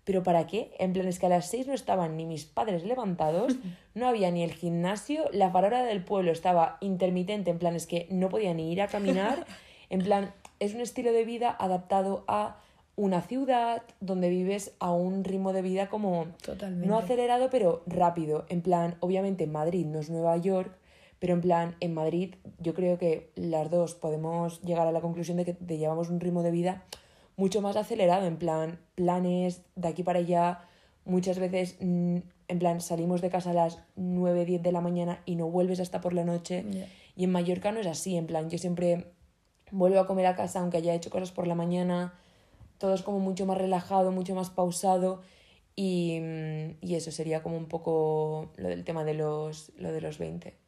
¿Pero 0.05 0.23
para 0.23 0.47
qué? 0.47 0.71
En 0.79 0.93
plan, 0.93 1.07
es 1.07 1.19
que 1.19 1.25
a 1.25 1.29
las 1.29 1.49
seis 1.49 1.67
no 1.67 1.73
estaban 1.73 2.15
ni 2.15 2.25
mis 2.25 2.45
padres 2.45 2.85
levantados, 2.85 3.55
no 3.95 4.07
había 4.07 4.31
ni 4.31 4.43
el 4.43 4.53
gimnasio, 4.53 5.25
la 5.33 5.51
farola 5.51 5.83
del 5.83 6.03
pueblo 6.03 6.31
estaba 6.31 6.77
intermitente, 6.79 7.51
en 7.51 7.59
plan, 7.59 7.75
es 7.75 7.87
que 7.87 8.07
no 8.11 8.29
podía 8.29 8.53
ni 8.53 8.71
ir 8.71 8.81
a 8.81 8.87
caminar. 8.87 9.45
En 9.87 10.01
plan, 10.01 10.33
es 10.59 10.73
un 10.73 10.81
estilo 10.81 11.13
de 11.13 11.25
vida 11.25 11.55
adaptado 11.59 12.23
a 12.27 12.57
una 12.95 13.21
ciudad 13.21 13.83
donde 13.99 14.29
vives 14.29 14.73
a 14.79 14.91
un 14.91 15.23
ritmo 15.23 15.53
de 15.53 15.61
vida 15.61 15.89
como 15.89 16.25
Totalmente. 16.43 16.87
no 16.87 16.97
acelerado, 16.97 17.49
pero 17.51 17.83
rápido. 17.85 18.45
En 18.49 18.61
plan, 18.61 18.95
obviamente 18.99 19.45
Madrid 19.45 19.85
no 19.85 19.99
es 19.99 20.09
Nueva 20.09 20.37
York, 20.37 20.75
pero 21.19 21.33
en 21.33 21.41
plan, 21.41 21.75
en 21.81 21.93
Madrid 21.93 22.35
yo 22.59 22.73
creo 22.73 22.97
que 22.97 23.29
las 23.35 23.69
dos 23.69 23.95
podemos 23.95 24.61
llegar 24.63 24.87
a 24.87 24.91
la 24.91 25.01
conclusión 25.01 25.37
de 25.37 25.45
que 25.45 25.77
llevamos 25.77 26.09
un 26.09 26.19
ritmo 26.19 26.41
de 26.41 26.51
vida 26.51 26.83
mucho 27.37 27.61
más 27.61 27.75
acelerado, 27.75 28.25
en 28.25 28.37
plan, 28.37 28.79
planes 28.95 29.61
de 29.75 29.87
aquí 29.87 30.03
para 30.03 30.19
allá, 30.19 30.61
muchas 31.05 31.39
veces, 31.39 31.77
mm, 31.79 32.17
en 32.47 32.59
plan, 32.59 32.81
salimos 32.81 33.21
de 33.21 33.29
casa 33.29 33.51
a 33.51 33.53
las 33.53 33.79
9, 33.95 34.45
10 34.45 34.61
de 34.61 34.71
la 34.71 34.81
mañana 34.81 35.21
y 35.25 35.35
no 35.35 35.49
vuelves 35.49 35.79
hasta 35.79 36.01
por 36.01 36.13
la 36.13 36.23
noche. 36.23 36.65
Y 37.15 37.23
en 37.23 37.31
Mallorca 37.31 37.71
no 37.71 37.79
es 37.79 37.87
así, 37.87 38.15
en 38.17 38.27
plan, 38.27 38.49
yo 38.49 38.57
siempre 38.57 39.11
vuelvo 39.71 39.99
a 39.99 40.07
comer 40.07 40.27
a 40.27 40.35
casa 40.35 40.59
aunque 40.59 40.77
haya 40.77 40.93
hecho 40.93 41.09
cosas 41.09 41.31
por 41.31 41.47
la 41.47 41.55
mañana, 41.55 42.13
todo 42.77 42.93
es 42.93 43.01
como 43.01 43.19
mucho 43.19 43.45
más 43.45 43.57
relajado, 43.57 44.11
mucho 44.11 44.35
más 44.35 44.49
pausado. 44.49 45.21
Y, 45.75 46.19
mm, 46.21 46.77
y 46.81 46.95
eso 46.95 47.11
sería 47.11 47.43
como 47.43 47.57
un 47.57 47.65
poco 47.65 48.51
lo 48.55 48.69
del 48.69 48.83
tema 48.83 49.03
de 49.03 49.13
los, 49.13 49.71
lo 49.77 49.91
de 49.91 50.01
los 50.01 50.17
20. 50.17 50.64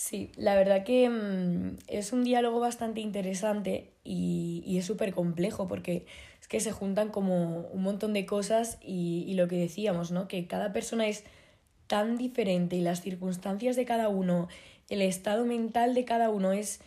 Sí, 0.00 0.32
la 0.36 0.54
verdad 0.54 0.82
que 0.82 1.10
mm, 1.10 1.76
es 1.86 2.14
un 2.14 2.24
diálogo 2.24 2.58
bastante 2.58 3.02
interesante 3.02 3.92
y, 4.02 4.62
y 4.64 4.78
es 4.78 4.86
súper 4.86 5.12
complejo 5.12 5.68
porque 5.68 6.06
es 6.40 6.48
que 6.48 6.58
se 6.60 6.72
juntan 6.72 7.10
como 7.10 7.66
un 7.66 7.82
montón 7.82 8.14
de 8.14 8.24
cosas 8.24 8.78
y, 8.80 9.26
y 9.28 9.34
lo 9.34 9.46
que 9.46 9.56
decíamos, 9.56 10.10
¿no? 10.10 10.26
Que 10.26 10.46
cada 10.46 10.72
persona 10.72 11.06
es 11.06 11.24
tan 11.86 12.16
diferente 12.16 12.76
y 12.76 12.80
las 12.80 13.02
circunstancias 13.02 13.76
de 13.76 13.84
cada 13.84 14.08
uno, 14.08 14.48
el 14.88 15.02
estado 15.02 15.44
mental 15.44 15.92
de 15.92 16.06
cada 16.06 16.30
uno 16.30 16.52
es 16.52 16.80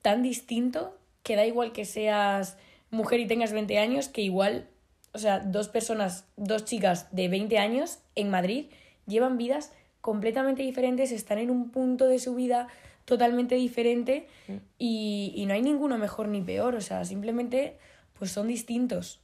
tan 0.00 0.22
distinto 0.22 0.96
que 1.22 1.36
da 1.36 1.44
igual 1.44 1.72
que 1.72 1.84
seas 1.84 2.56
mujer 2.90 3.20
y 3.20 3.26
tengas 3.26 3.52
20 3.52 3.76
años, 3.76 4.08
que 4.08 4.22
igual, 4.22 4.66
o 5.12 5.18
sea, 5.18 5.40
dos 5.40 5.68
personas, 5.68 6.24
dos 6.38 6.64
chicas 6.64 7.06
de 7.12 7.28
20 7.28 7.58
años 7.58 7.98
en 8.14 8.30
Madrid 8.30 8.64
llevan 9.06 9.36
vidas 9.36 9.74
completamente 10.00 10.62
diferentes, 10.62 11.12
están 11.12 11.38
en 11.38 11.50
un 11.50 11.70
punto 11.70 12.06
de 12.06 12.18
su 12.18 12.34
vida 12.34 12.68
totalmente 13.04 13.54
diferente 13.56 14.26
Mm. 14.46 14.56
y, 14.78 15.32
y 15.34 15.46
no 15.46 15.54
hay 15.54 15.62
ninguno 15.62 15.98
mejor 15.98 16.28
ni 16.28 16.40
peor, 16.42 16.74
o 16.74 16.80
sea, 16.80 17.04
simplemente 17.04 17.76
pues 18.18 18.30
son 18.30 18.48
distintos. 18.48 19.20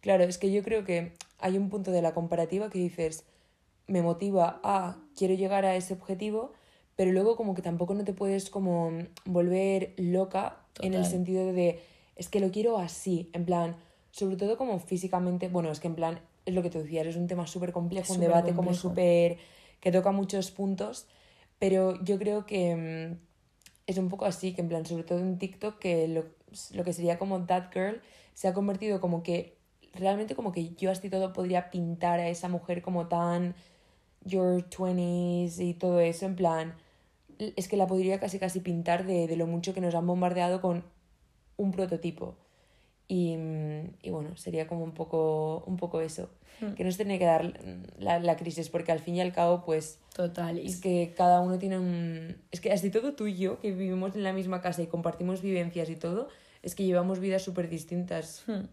Claro, 0.00 0.24
es 0.24 0.38
que 0.38 0.50
yo 0.50 0.62
creo 0.62 0.84
que 0.84 1.12
hay 1.38 1.58
un 1.58 1.68
punto 1.68 1.90
de 1.90 2.02
la 2.02 2.14
comparativa 2.14 2.70
que 2.70 2.78
dices, 2.78 3.24
me 3.86 4.02
motiva 4.02 4.60
a, 4.62 4.96
quiero 5.16 5.34
llegar 5.34 5.64
a 5.64 5.76
ese 5.76 5.94
objetivo, 5.94 6.52
pero 6.96 7.12
luego 7.12 7.36
como 7.36 7.54
que 7.54 7.62
tampoco 7.62 7.94
no 7.94 8.04
te 8.04 8.12
puedes 8.12 8.48
como 8.48 8.90
volver 9.24 9.92
loca 9.96 10.56
en 10.80 10.94
el 10.94 11.04
sentido 11.04 11.52
de, 11.52 11.80
es 12.16 12.28
que 12.28 12.40
lo 12.40 12.50
quiero 12.50 12.78
así, 12.78 13.28
en 13.32 13.44
plan, 13.44 13.76
sobre 14.12 14.36
todo 14.36 14.56
como 14.56 14.78
físicamente, 14.78 15.48
bueno, 15.48 15.70
es 15.70 15.80
que 15.80 15.88
en 15.88 15.94
plan, 15.94 16.20
es 16.46 16.54
lo 16.54 16.62
que 16.62 16.70
te 16.70 16.82
decías, 16.82 17.06
es 17.06 17.16
un 17.16 17.26
tema 17.26 17.46
súper 17.46 17.72
complejo, 17.72 18.14
un 18.14 18.20
debate 18.20 18.54
como 18.54 18.72
súper, 18.72 19.36
que 19.80 19.92
toca 19.92 20.12
muchos 20.12 20.50
puntos, 20.50 21.06
pero 21.58 22.02
yo 22.04 22.18
creo 22.18 22.46
que 22.46 22.76
mm, 22.76 23.18
es 23.86 23.98
un 23.98 24.08
poco 24.08 24.24
así, 24.24 24.52
que 24.52 24.60
en 24.62 24.68
plan, 24.68 24.86
sobre 24.86 25.04
todo 25.04 25.20
en 25.20 25.38
TikTok, 25.38 25.78
que 25.78 26.08
lo, 26.08 26.24
lo 26.74 26.84
que 26.84 26.92
sería 26.92 27.18
como 27.18 27.44
That 27.46 27.72
Girl 27.72 28.00
se 28.34 28.48
ha 28.48 28.54
convertido 28.54 29.00
como 29.00 29.22
que 29.22 29.56
realmente 29.94 30.34
como 30.34 30.52
que 30.52 30.74
yo 30.74 30.90
así 30.90 31.08
todo 31.08 31.32
podría 31.32 31.70
pintar 31.70 32.20
a 32.20 32.28
esa 32.28 32.48
mujer 32.48 32.82
como 32.82 33.08
tan 33.08 33.54
your 34.24 34.68
20s 34.68 35.60
y 35.60 35.74
todo 35.74 36.00
eso, 36.00 36.26
en 36.26 36.36
plan, 36.36 36.74
es 37.38 37.68
que 37.68 37.76
la 37.76 37.86
podría 37.86 38.20
casi 38.20 38.38
casi 38.38 38.60
pintar 38.60 39.06
de, 39.06 39.26
de 39.26 39.36
lo 39.36 39.46
mucho 39.46 39.74
que 39.74 39.80
nos 39.80 39.94
han 39.94 40.06
bombardeado 40.06 40.60
con 40.60 40.84
un 41.56 41.72
prototipo. 41.72 42.36
Y, 43.08 43.36
mm, 43.36 43.94
y 44.02 44.10
bueno, 44.10 44.36
sería 44.36 44.66
como 44.66 44.84
un 44.84 44.92
poco, 44.92 45.64
un 45.66 45.76
poco 45.76 46.00
eso, 46.00 46.28
Hmm. 46.60 46.72
que 46.72 46.84
nos 46.84 46.96
tiene 46.96 47.18
que 47.18 47.26
dar 47.26 47.52
la, 47.98 48.18
la 48.18 48.36
crisis, 48.36 48.70
porque 48.70 48.90
al 48.90 49.00
fin 49.00 49.16
y 49.16 49.20
al 49.20 49.32
cabo, 49.32 49.62
pues 49.64 49.98
Total. 50.14 50.58
Es 50.58 50.80
que 50.80 51.12
cada 51.14 51.40
uno 51.40 51.58
tiene 51.58 51.78
un... 51.78 52.36
Es 52.50 52.62
que 52.62 52.72
así 52.72 52.90
todo 52.90 53.12
tú 53.12 53.26
y 53.26 53.36
yo, 53.36 53.60
que 53.60 53.72
vivimos 53.72 54.14
en 54.14 54.22
la 54.22 54.32
misma 54.32 54.62
casa 54.62 54.80
y 54.80 54.86
compartimos 54.86 55.42
vivencias 55.42 55.90
y 55.90 55.96
todo, 55.96 56.28
es 56.62 56.74
que 56.74 56.84
llevamos 56.84 57.18
vidas 57.20 57.42
súper 57.42 57.68
distintas. 57.68 58.44
Hmm. 58.46 58.64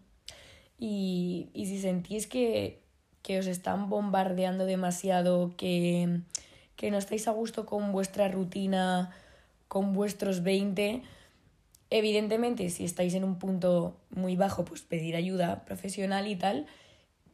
Y, 0.78 1.50
y 1.52 1.66
si 1.66 1.78
sentís 1.78 2.26
que, 2.26 2.80
que 3.20 3.38
os 3.38 3.46
están 3.46 3.90
bombardeando 3.90 4.64
demasiado, 4.64 5.54
que, 5.58 6.20
que 6.76 6.90
no 6.90 6.96
estáis 6.96 7.28
a 7.28 7.32
gusto 7.32 7.66
con 7.66 7.92
vuestra 7.92 8.28
rutina, 8.28 9.14
con 9.68 9.92
vuestros 9.92 10.42
20, 10.42 11.02
evidentemente 11.94 12.68
si 12.70 12.84
estáis 12.84 13.14
en 13.14 13.22
un 13.22 13.38
punto 13.38 13.96
muy 14.10 14.34
bajo, 14.34 14.64
pues 14.64 14.82
pedir 14.82 15.14
ayuda 15.14 15.64
profesional 15.64 16.26
y 16.26 16.34
tal, 16.34 16.66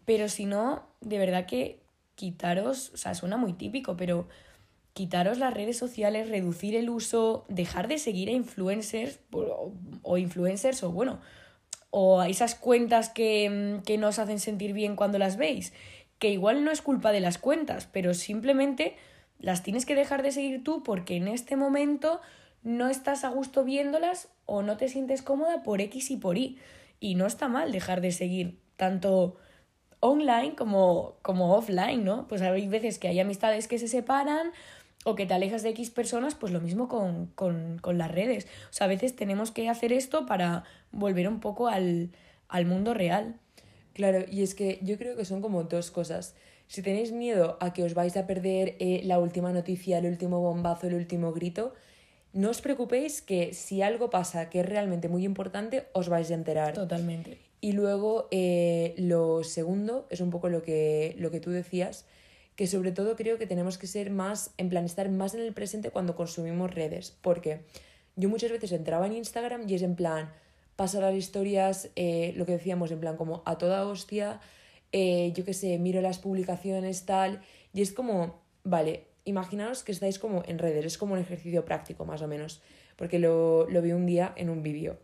pero 0.04 0.28
si 0.28 0.44
no, 0.44 0.82
de 1.00 1.16
verdad 1.16 1.46
que 1.46 1.80
quitaros, 2.14 2.90
o 2.92 2.98
sea, 2.98 3.14
suena 3.14 3.38
muy 3.38 3.54
típico, 3.54 3.96
pero 3.96 4.28
quitaros 4.92 5.38
las 5.38 5.54
redes 5.54 5.78
sociales, 5.78 6.28
reducir 6.28 6.76
el 6.76 6.90
uso, 6.90 7.46
dejar 7.48 7.88
de 7.88 7.96
seguir 7.96 8.28
a 8.28 8.32
influencers 8.32 9.20
o, 9.32 10.18
influencers 10.18 10.82
o 10.82 10.92
bueno, 10.92 11.22
o 11.88 12.20
a 12.20 12.28
esas 12.28 12.54
cuentas 12.54 13.08
que, 13.08 13.78
mm, 13.80 13.82
que 13.84 13.96
no 13.96 14.08
os 14.08 14.18
hacen 14.18 14.40
sentir 14.40 14.74
bien 14.74 14.94
cuando 14.94 15.18
las 15.18 15.38
veis, 15.38 15.72
que 16.18 16.28
igual 16.28 16.64
no 16.64 16.70
es 16.70 16.82
culpa 16.82 17.12
de 17.12 17.20
las 17.20 17.38
cuentas, 17.38 17.88
pero 17.90 18.12
simplemente 18.12 18.94
las 19.38 19.62
tienes 19.62 19.86
que 19.86 19.94
dejar 19.94 20.22
de 20.22 20.32
seguir 20.32 20.62
tú 20.62 20.82
porque 20.82 21.16
en 21.16 21.28
este 21.28 21.56
momento 21.56 22.20
no 22.62 22.88
estás 22.88 23.24
a 23.24 23.28
gusto 23.28 23.64
viéndolas 23.64 24.28
o 24.46 24.62
no 24.62 24.76
te 24.76 24.88
sientes 24.88 25.22
cómoda 25.22 25.62
por 25.62 25.80
X 25.80 26.10
y 26.10 26.16
por 26.16 26.36
Y. 26.38 26.58
Y 27.00 27.14
no 27.14 27.26
está 27.26 27.48
mal 27.48 27.72
dejar 27.72 28.00
de 28.00 28.12
seguir 28.12 28.58
tanto 28.76 29.36
online 30.00 30.54
como, 30.54 31.16
como 31.22 31.54
offline, 31.54 32.04
¿no? 32.04 32.26
Pues 32.28 32.42
hay 32.42 32.68
veces 32.68 32.98
que 32.98 33.08
hay 33.08 33.20
amistades 33.20 33.68
que 33.68 33.78
se 33.78 33.88
separan 33.88 34.52
o 35.04 35.14
que 35.14 35.24
te 35.26 35.34
alejas 35.34 35.62
de 35.62 35.70
X 35.70 35.90
personas, 35.90 36.34
pues 36.34 36.52
lo 36.52 36.60
mismo 36.60 36.88
con, 36.88 37.26
con, 37.34 37.78
con 37.78 37.96
las 37.96 38.10
redes. 38.10 38.46
O 38.70 38.72
sea, 38.72 38.84
a 38.84 38.88
veces 38.88 39.16
tenemos 39.16 39.50
que 39.50 39.68
hacer 39.68 39.92
esto 39.92 40.26
para 40.26 40.64
volver 40.92 41.28
un 41.28 41.40
poco 41.40 41.68
al, 41.68 42.10
al 42.48 42.66
mundo 42.66 42.92
real. 42.92 43.36
Claro, 43.94 44.24
y 44.30 44.42
es 44.42 44.54
que 44.54 44.78
yo 44.82 44.98
creo 44.98 45.16
que 45.16 45.24
son 45.24 45.40
como 45.40 45.64
dos 45.64 45.90
cosas. 45.90 46.34
Si 46.66 46.82
tenéis 46.82 47.12
miedo 47.12 47.56
a 47.60 47.72
que 47.72 47.82
os 47.82 47.94
vais 47.94 48.16
a 48.16 48.26
perder 48.26 48.76
eh, 48.78 49.00
la 49.04 49.18
última 49.18 49.52
noticia, 49.52 49.98
el 49.98 50.06
último 50.06 50.40
bombazo, 50.40 50.86
el 50.86 50.94
último 50.94 51.32
grito, 51.32 51.74
no 52.32 52.50
os 52.50 52.60
preocupéis 52.60 53.22
que 53.22 53.54
si 53.54 53.82
algo 53.82 54.10
pasa 54.10 54.50
que 54.50 54.60
es 54.60 54.66
realmente 54.66 55.08
muy 55.08 55.24
importante, 55.24 55.88
os 55.92 56.08
vais 56.08 56.30
a 56.30 56.34
enterar. 56.34 56.74
Totalmente. 56.74 57.38
Y 57.60 57.72
luego 57.72 58.28
eh, 58.30 58.94
lo 58.96 59.44
segundo 59.44 60.06
es 60.10 60.20
un 60.20 60.30
poco 60.30 60.48
lo 60.48 60.62
que, 60.62 61.14
lo 61.18 61.30
que 61.30 61.40
tú 61.40 61.50
decías, 61.50 62.06
que 62.56 62.66
sobre 62.66 62.92
todo 62.92 63.16
creo 63.16 63.36
que 63.38 63.46
tenemos 63.46 63.78
que 63.78 63.86
ser 63.86 64.10
más, 64.10 64.52
en 64.56 64.68
plan, 64.68 64.84
estar 64.84 65.08
más 65.10 65.34
en 65.34 65.40
el 65.40 65.52
presente 65.52 65.90
cuando 65.90 66.14
consumimos 66.14 66.74
redes. 66.74 67.16
Porque 67.20 67.60
yo 68.16 68.28
muchas 68.28 68.50
veces 68.50 68.72
entraba 68.72 69.06
en 69.06 69.14
Instagram 69.14 69.68
y 69.68 69.74
es 69.74 69.82
en 69.82 69.96
plan, 69.96 70.32
pasar 70.76 71.02
las 71.02 71.14
historias, 71.14 71.90
eh, 71.96 72.32
lo 72.36 72.46
que 72.46 72.52
decíamos, 72.52 72.90
en 72.90 73.00
plan, 73.00 73.16
como 73.16 73.42
a 73.44 73.58
toda 73.58 73.86
hostia, 73.86 74.40
eh, 74.92 75.32
yo 75.34 75.44
qué 75.44 75.52
sé, 75.52 75.78
miro 75.78 76.00
las 76.00 76.18
publicaciones, 76.18 77.04
tal, 77.04 77.42
y 77.72 77.82
es 77.82 77.92
como, 77.92 78.40
vale, 78.64 79.09
imaginaos 79.30 79.82
que 79.82 79.92
estáis 79.92 80.18
como 80.18 80.42
en 80.46 80.58
redes, 80.58 80.84
es 80.84 80.98
como 80.98 81.14
un 81.14 81.20
ejercicio 81.20 81.64
práctico 81.64 82.04
más 82.04 82.22
o 82.22 82.28
menos, 82.28 82.62
porque 82.96 83.18
lo, 83.18 83.68
lo 83.68 83.82
vi 83.82 83.92
un 83.92 84.06
día 84.06 84.32
en 84.36 84.50
un 84.50 84.62
vídeo, 84.62 84.98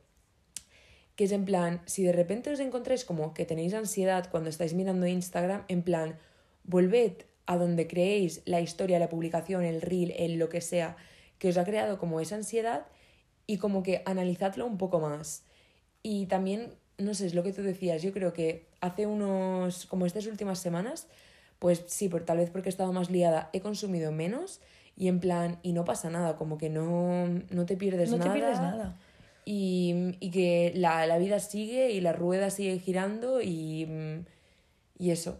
que 1.16 1.24
es 1.24 1.32
en 1.32 1.44
plan, 1.44 1.80
si 1.86 2.04
de 2.04 2.12
repente 2.12 2.50
os 2.50 2.60
encontráis 2.60 3.04
como 3.04 3.32
que 3.32 3.46
tenéis 3.46 3.72
ansiedad 3.72 4.28
cuando 4.30 4.50
estáis 4.50 4.74
mirando 4.74 5.06
Instagram, 5.06 5.64
en 5.68 5.82
plan, 5.82 6.18
volved 6.64 7.24
a 7.46 7.56
donde 7.56 7.86
creéis 7.86 8.42
la 8.44 8.60
historia, 8.60 8.98
la 8.98 9.08
publicación, 9.08 9.64
el 9.64 9.80
reel, 9.80 10.12
el 10.18 10.36
lo 10.36 10.48
que 10.48 10.60
sea, 10.60 10.96
que 11.38 11.48
os 11.48 11.56
ha 11.56 11.64
creado 11.64 11.98
como 11.98 12.20
esa 12.20 12.36
ansiedad 12.36 12.86
y 13.46 13.58
como 13.58 13.82
que 13.82 14.02
analizadlo 14.04 14.66
un 14.66 14.78
poco 14.78 15.00
más. 15.00 15.44
Y 16.02 16.26
también, 16.26 16.74
no 16.98 17.14
sé, 17.14 17.26
es 17.26 17.34
lo 17.34 17.42
que 17.42 17.52
tú 17.52 17.62
decías, 17.62 18.02
yo 18.02 18.12
creo 18.12 18.32
que 18.32 18.66
hace 18.80 19.06
unos, 19.06 19.86
como 19.86 20.06
estas 20.06 20.26
últimas 20.26 20.58
semanas, 20.58 21.08
pues 21.58 21.84
sí, 21.86 22.08
por, 22.08 22.24
tal 22.24 22.38
vez 22.38 22.50
porque 22.50 22.68
he 22.68 22.70
estado 22.70 22.92
más 22.92 23.10
liada, 23.10 23.50
he 23.52 23.60
consumido 23.60 24.12
menos 24.12 24.60
y 24.96 25.08
en 25.08 25.20
plan, 25.20 25.58
y 25.62 25.72
no 25.72 25.84
pasa 25.84 26.10
nada, 26.10 26.36
como 26.36 26.58
que 26.58 26.70
no, 26.70 27.26
no 27.50 27.66
te 27.66 27.76
pierdes 27.76 28.10
No 28.10 28.18
nada. 28.18 28.32
te 28.32 28.38
pierdes 28.38 28.60
nada. 28.60 28.96
Y, 29.44 30.16
y 30.20 30.30
que 30.30 30.72
la, 30.74 31.06
la 31.06 31.18
vida 31.18 31.38
sigue 31.38 31.90
y 31.92 32.00
la 32.00 32.12
rueda 32.12 32.50
sigue 32.50 32.78
girando 32.78 33.40
y, 33.42 33.86
y 34.98 35.10
eso. 35.10 35.38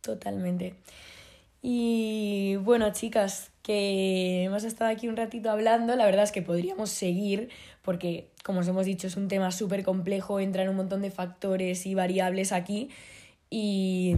Totalmente. 0.00 0.74
Y 1.62 2.56
bueno, 2.56 2.92
chicas, 2.92 3.50
que 3.62 4.44
hemos 4.44 4.62
estado 4.62 4.90
aquí 4.90 5.08
un 5.08 5.16
ratito 5.16 5.50
hablando, 5.50 5.96
la 5.96 6.04
verdad 6.04 6.22
es 6.22 6.30
que 6.30 6.42
podríamos 6.42 6.90
seguir 6.90 7.48
porque, 7.82 8.30
como 8.44 8.60
os 8.60 8.68
hemos 8.68 8.86
dicho, 8.86 9.08
es 9.08 9.16
un 9.16 9.26
tema 9.26 9.50
súper 9.50 9.82
complejo, 9.82 10.38
entran 10.38 10.68
un 10.68 10.76
montón 10.76 11.02
de 11.02 11.10
factores 11.10 11.86
y 11.86 11.94
variables 11.94 12.52
aquí 12.52 12.90
y, 13.50 14.14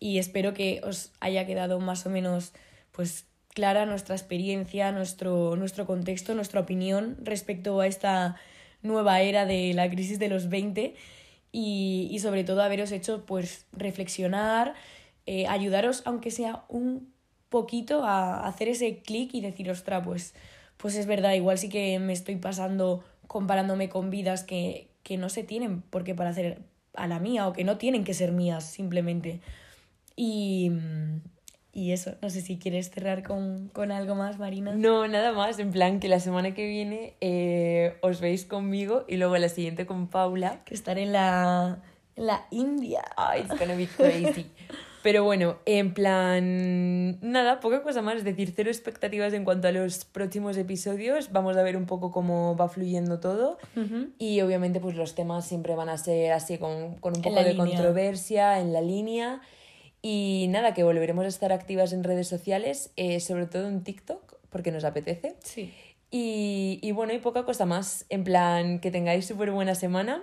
y 0.00 0.18
espero 0.18 0.54
que 0.54 0.80
os 0.84 1.12
haya 1.20 1.46
quedado 1.46 1.80
más 1.80 2.06
o 2.06 2.10
menos 2.10 2.52
pues 2.92 3.26
clara 3.48 3.86
nuestra 3.86 4.14
experiencia, 4.14 4.92
nuestro, 4.92 5.56
nuestro 5.56 5.86
contexto, 5.86 6.34
nuestra 6.34 6.60
opinión 6.60 7.16
respecto 7.22 7.80
a 7.80 7.86
esta 7.86 8.36
nueva 8.82 9.20
era 9.20 9.46
de 9.46 9.72
la 9.74 9.88
crisis 9.90 10.18
de 10.18 10.28
los 10.28 10.48
20 10.48 10.94
y, 11.52 12.08
y 12.10 12.18
sobre 12.18 12.44
todo 12.44 12.62
haberos 12.62 12.92
hecho 12.92 13.24
pues 13.26 13.66
reflexionar, 13.72 14.74
eh, 15.26 15.46
ayudaros 15.46 16.02
aunque 16.04 16.30
sea 16.30 16.64
un 16.68 17.14
poquito 17.54 18.02
a 18.04 18.48
hacer 18.48 18.68
ese 18.68 18.98
clic 18.98 19.32
y 19.32 19.40
decir, 19.40 19.70
ostra, 19.70 20.02
pues, 20.02 20.34
pues 20.76 20.96
es 20.96 21.06
verdad, 21.06 21.34
igual 21.34 21.56
sí 21.56 21.68
que 21.68 22.00
me 22.00 22.12
estoy 22.12 22.34
pasando 22.34 23.04
comparándome 23.28 23.88
con 23.88 24.10
vidas 24.10 24.42
que, 24.42 24.88
que 25.04 25.16
no 25.16 25.28
se 25.28 25.44
tienen 25.44 25.80
por 25.80 26.02
qué 26.02 26.16
para 26.16 26.30
hacer 26.30 26.62
a 26.94 27.06
la 27.06 27.20
mía 27.20 27.46
o 27.46 27.52
que 27.52 27.62
no 27.62 27.78
tienen 27.78 28.02
que 28.02 28.12
ser 28.12 28.32
mías 28.32 28.64
simplemente. 28.64 29.40
Y, 30.16 30.70
y 31.72 31.92
eso, 31.92 32.12
no 32.22 32.30
sé 32.30 32.40
si 32.40 32.58
quieres 32.58 32.90
cerrar 32.90 33.22
con, 33.22 33.68
con 33.68 33.90
algo 33.90 34.14
más, 34.14 34.38
Marina. 34.38 34.72
No, 34.72 35.08
nada 35.08 35.32
más, 35.32 35.58
en 35.58 35.72
plan 35.72 36.00
que 36.00 36.08
la 36.08 36.20
semana 36.20 36.54
que 36.54 36.66
viene 36.66 37.14
eh, 37.20 37.96
os 38.00 38.20
veis 38.20 38.44
conmigo 38.44 39.04
y 39.08 39.16
luego 39.16 39.36
la 39.38 39.48
siguiente 39.48 39.86
con 39.86 40.08
Paula. 40.08 40.62
Que 40.64 40.74
estar 40.74 40.98
en 40.98 41.12
la, 41.12 41.82
en 42.16 42.26
la 42.26 42.46
India. 42.50 43.02
Ay, 43.16 43.42
it's 43.42 43.58
gonna 43.58 43.74
be 43.74 43.86
crazy. 43.86 44.46
Pero 45.04 45.22
bueno, 45.22 45.58
en 45.66 45.92
plan, 45.92 47.20
nada, 47.20 47.60
poca 47.60 47.82
cosa 47.82 48.00
más, 48.00 48.16
es 48.16 48.24
decir, 48.24 48.54
cero 48.56 48.70
expectativas 48.70 49.34
en 49.34 49.44
cuanto 49.44 49.68
a 49.68 49.70
los 49.70 50.06
próximos 50.06 50.56
episodios, 50.56 51.30
vamos 51.30 51.58
a 51.58 51.62
ver 51.62 51.76
un 51.76 51.84
poco 51.84 52.10
cómo 52.10 52.56
va 52.56 52.70
fluyendo 52.70 53.20
todo 53.20 53.58
y 54.18 54.40
obviamente 54.40 54.80
pues 54.80 54.96
los 54.96 55.14
temas 55.14 55.46
siempre 55.46 55.74
van 55.74 55.90
a 55.90 55.98
ser 55.98 56.32
así 56.32 56.56
con, 56.56 56.94
con 57.00 57.14
un 57.14 57.20
poco 57.20 57.36
de 57.36 57.52
línea. 57.52 57.66
controversia, 57.66 58.60
en 58.60 58.72
la 58.72 58.80
línea 58.80 59.42
y 60.06 60.48
nada, 60.50 60.74
que 60.74 60.84
volveremos 60.84 61.24
a 61.24 61.28
estar 61.28 61.50
activas 61.50 61.94
en 61.94 62.04
redes 62.04 62.28
sociales, 62.28 62.90
eh, 62.96 63.20
sobre 63.20 63.46
todo 63.46 63.68
en 63.68 63.82
TikTok, 63.82 64.34
porque 64.50 64.70
nos 64.70 64.84
apetece. 64.84 65.34
Sí. 65.42 65.72
Y, 66.10 66.78
y 66.82 66.92
bueno, 66.92 67.14
y 67.14 67.20
poca 67.20 67.46
cosa 67.46 67.64
más, 67.64 68.04
en 68.10 68.22
plan, 68.22 68.80
que 68.80 68.90
tengáis 68.90 69.24
súper 69.24 69.50
buena 69.50 69.74
semana. 69.74 70.22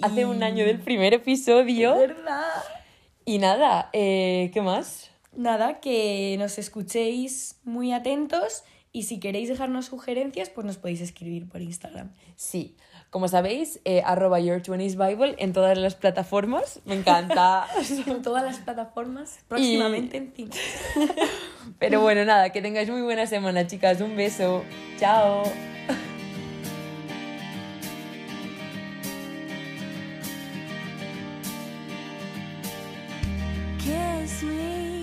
Hace 0.00 0.24
un 0.24 0.42
año 0.42 0.64
del 0.64 0.80
primer 0.80 1.12
episodio. 1.12 1.98
¿Verdad? 1.98 2.64
Y 3.26 3.36
nada, 3.36 3.90
eh, 3.92 4.50
¿qué 4.54 4.62
más? 4.62 5.10
Nada, 5.36 5.80
que 5.80 6.36
nos 6.38 6.56
escuchéis 6.56 7.60
muy 7.64 7.92
atentos 7.92 8.64
y 8.90 9.02
si 9.02 9.20
queréis 9.20 9.50
dejarnos 9.50 9.84
sugerencias, 9.84 10.48
pues 10.48 10.66
nos 10.66 10.78
podéis 10.78 11.02
escribir 11.02 11.46
por 11.46 11.60
Instagram. 11.60 12.14
Sí, 12.36 12.74
como 13.10 13.26
sabéis, 13.28 13.80
eh, 13.84 14.02
arroba 14.04 14.38
your 14.38 14.60
20s 14.60 14.96
Bible 14.96 15.34
en 15.38 15.52
todas 15.52 15.78
las 15.78 15.94
plataformas. 15.94 16.80
Me 16.84 16.94
encanta. 16.94 17.66
en 18.06 18.22
todas 18.22 18.44
las 18.44 18.58
plataformas, 18.58 19.40
próximamente 19.48 20.18
en 20.18 20.32
cine. 20.32 20.50
Pero 21.78 22.00
bueno, 22.00 22.24
nada, 22.24 22.50
que 22.50 22.60
tengáis 22.60 22.90
muy 22.90 23.02
buena 23.02 23.26
semana, 23.26 23.66
chicas. 23.66 24.00
Un 24.00 24.16
beso. 24.16 24.62
Chao. 24.98 25.44
Kiss 33.78 34.42
me 34.42 34.97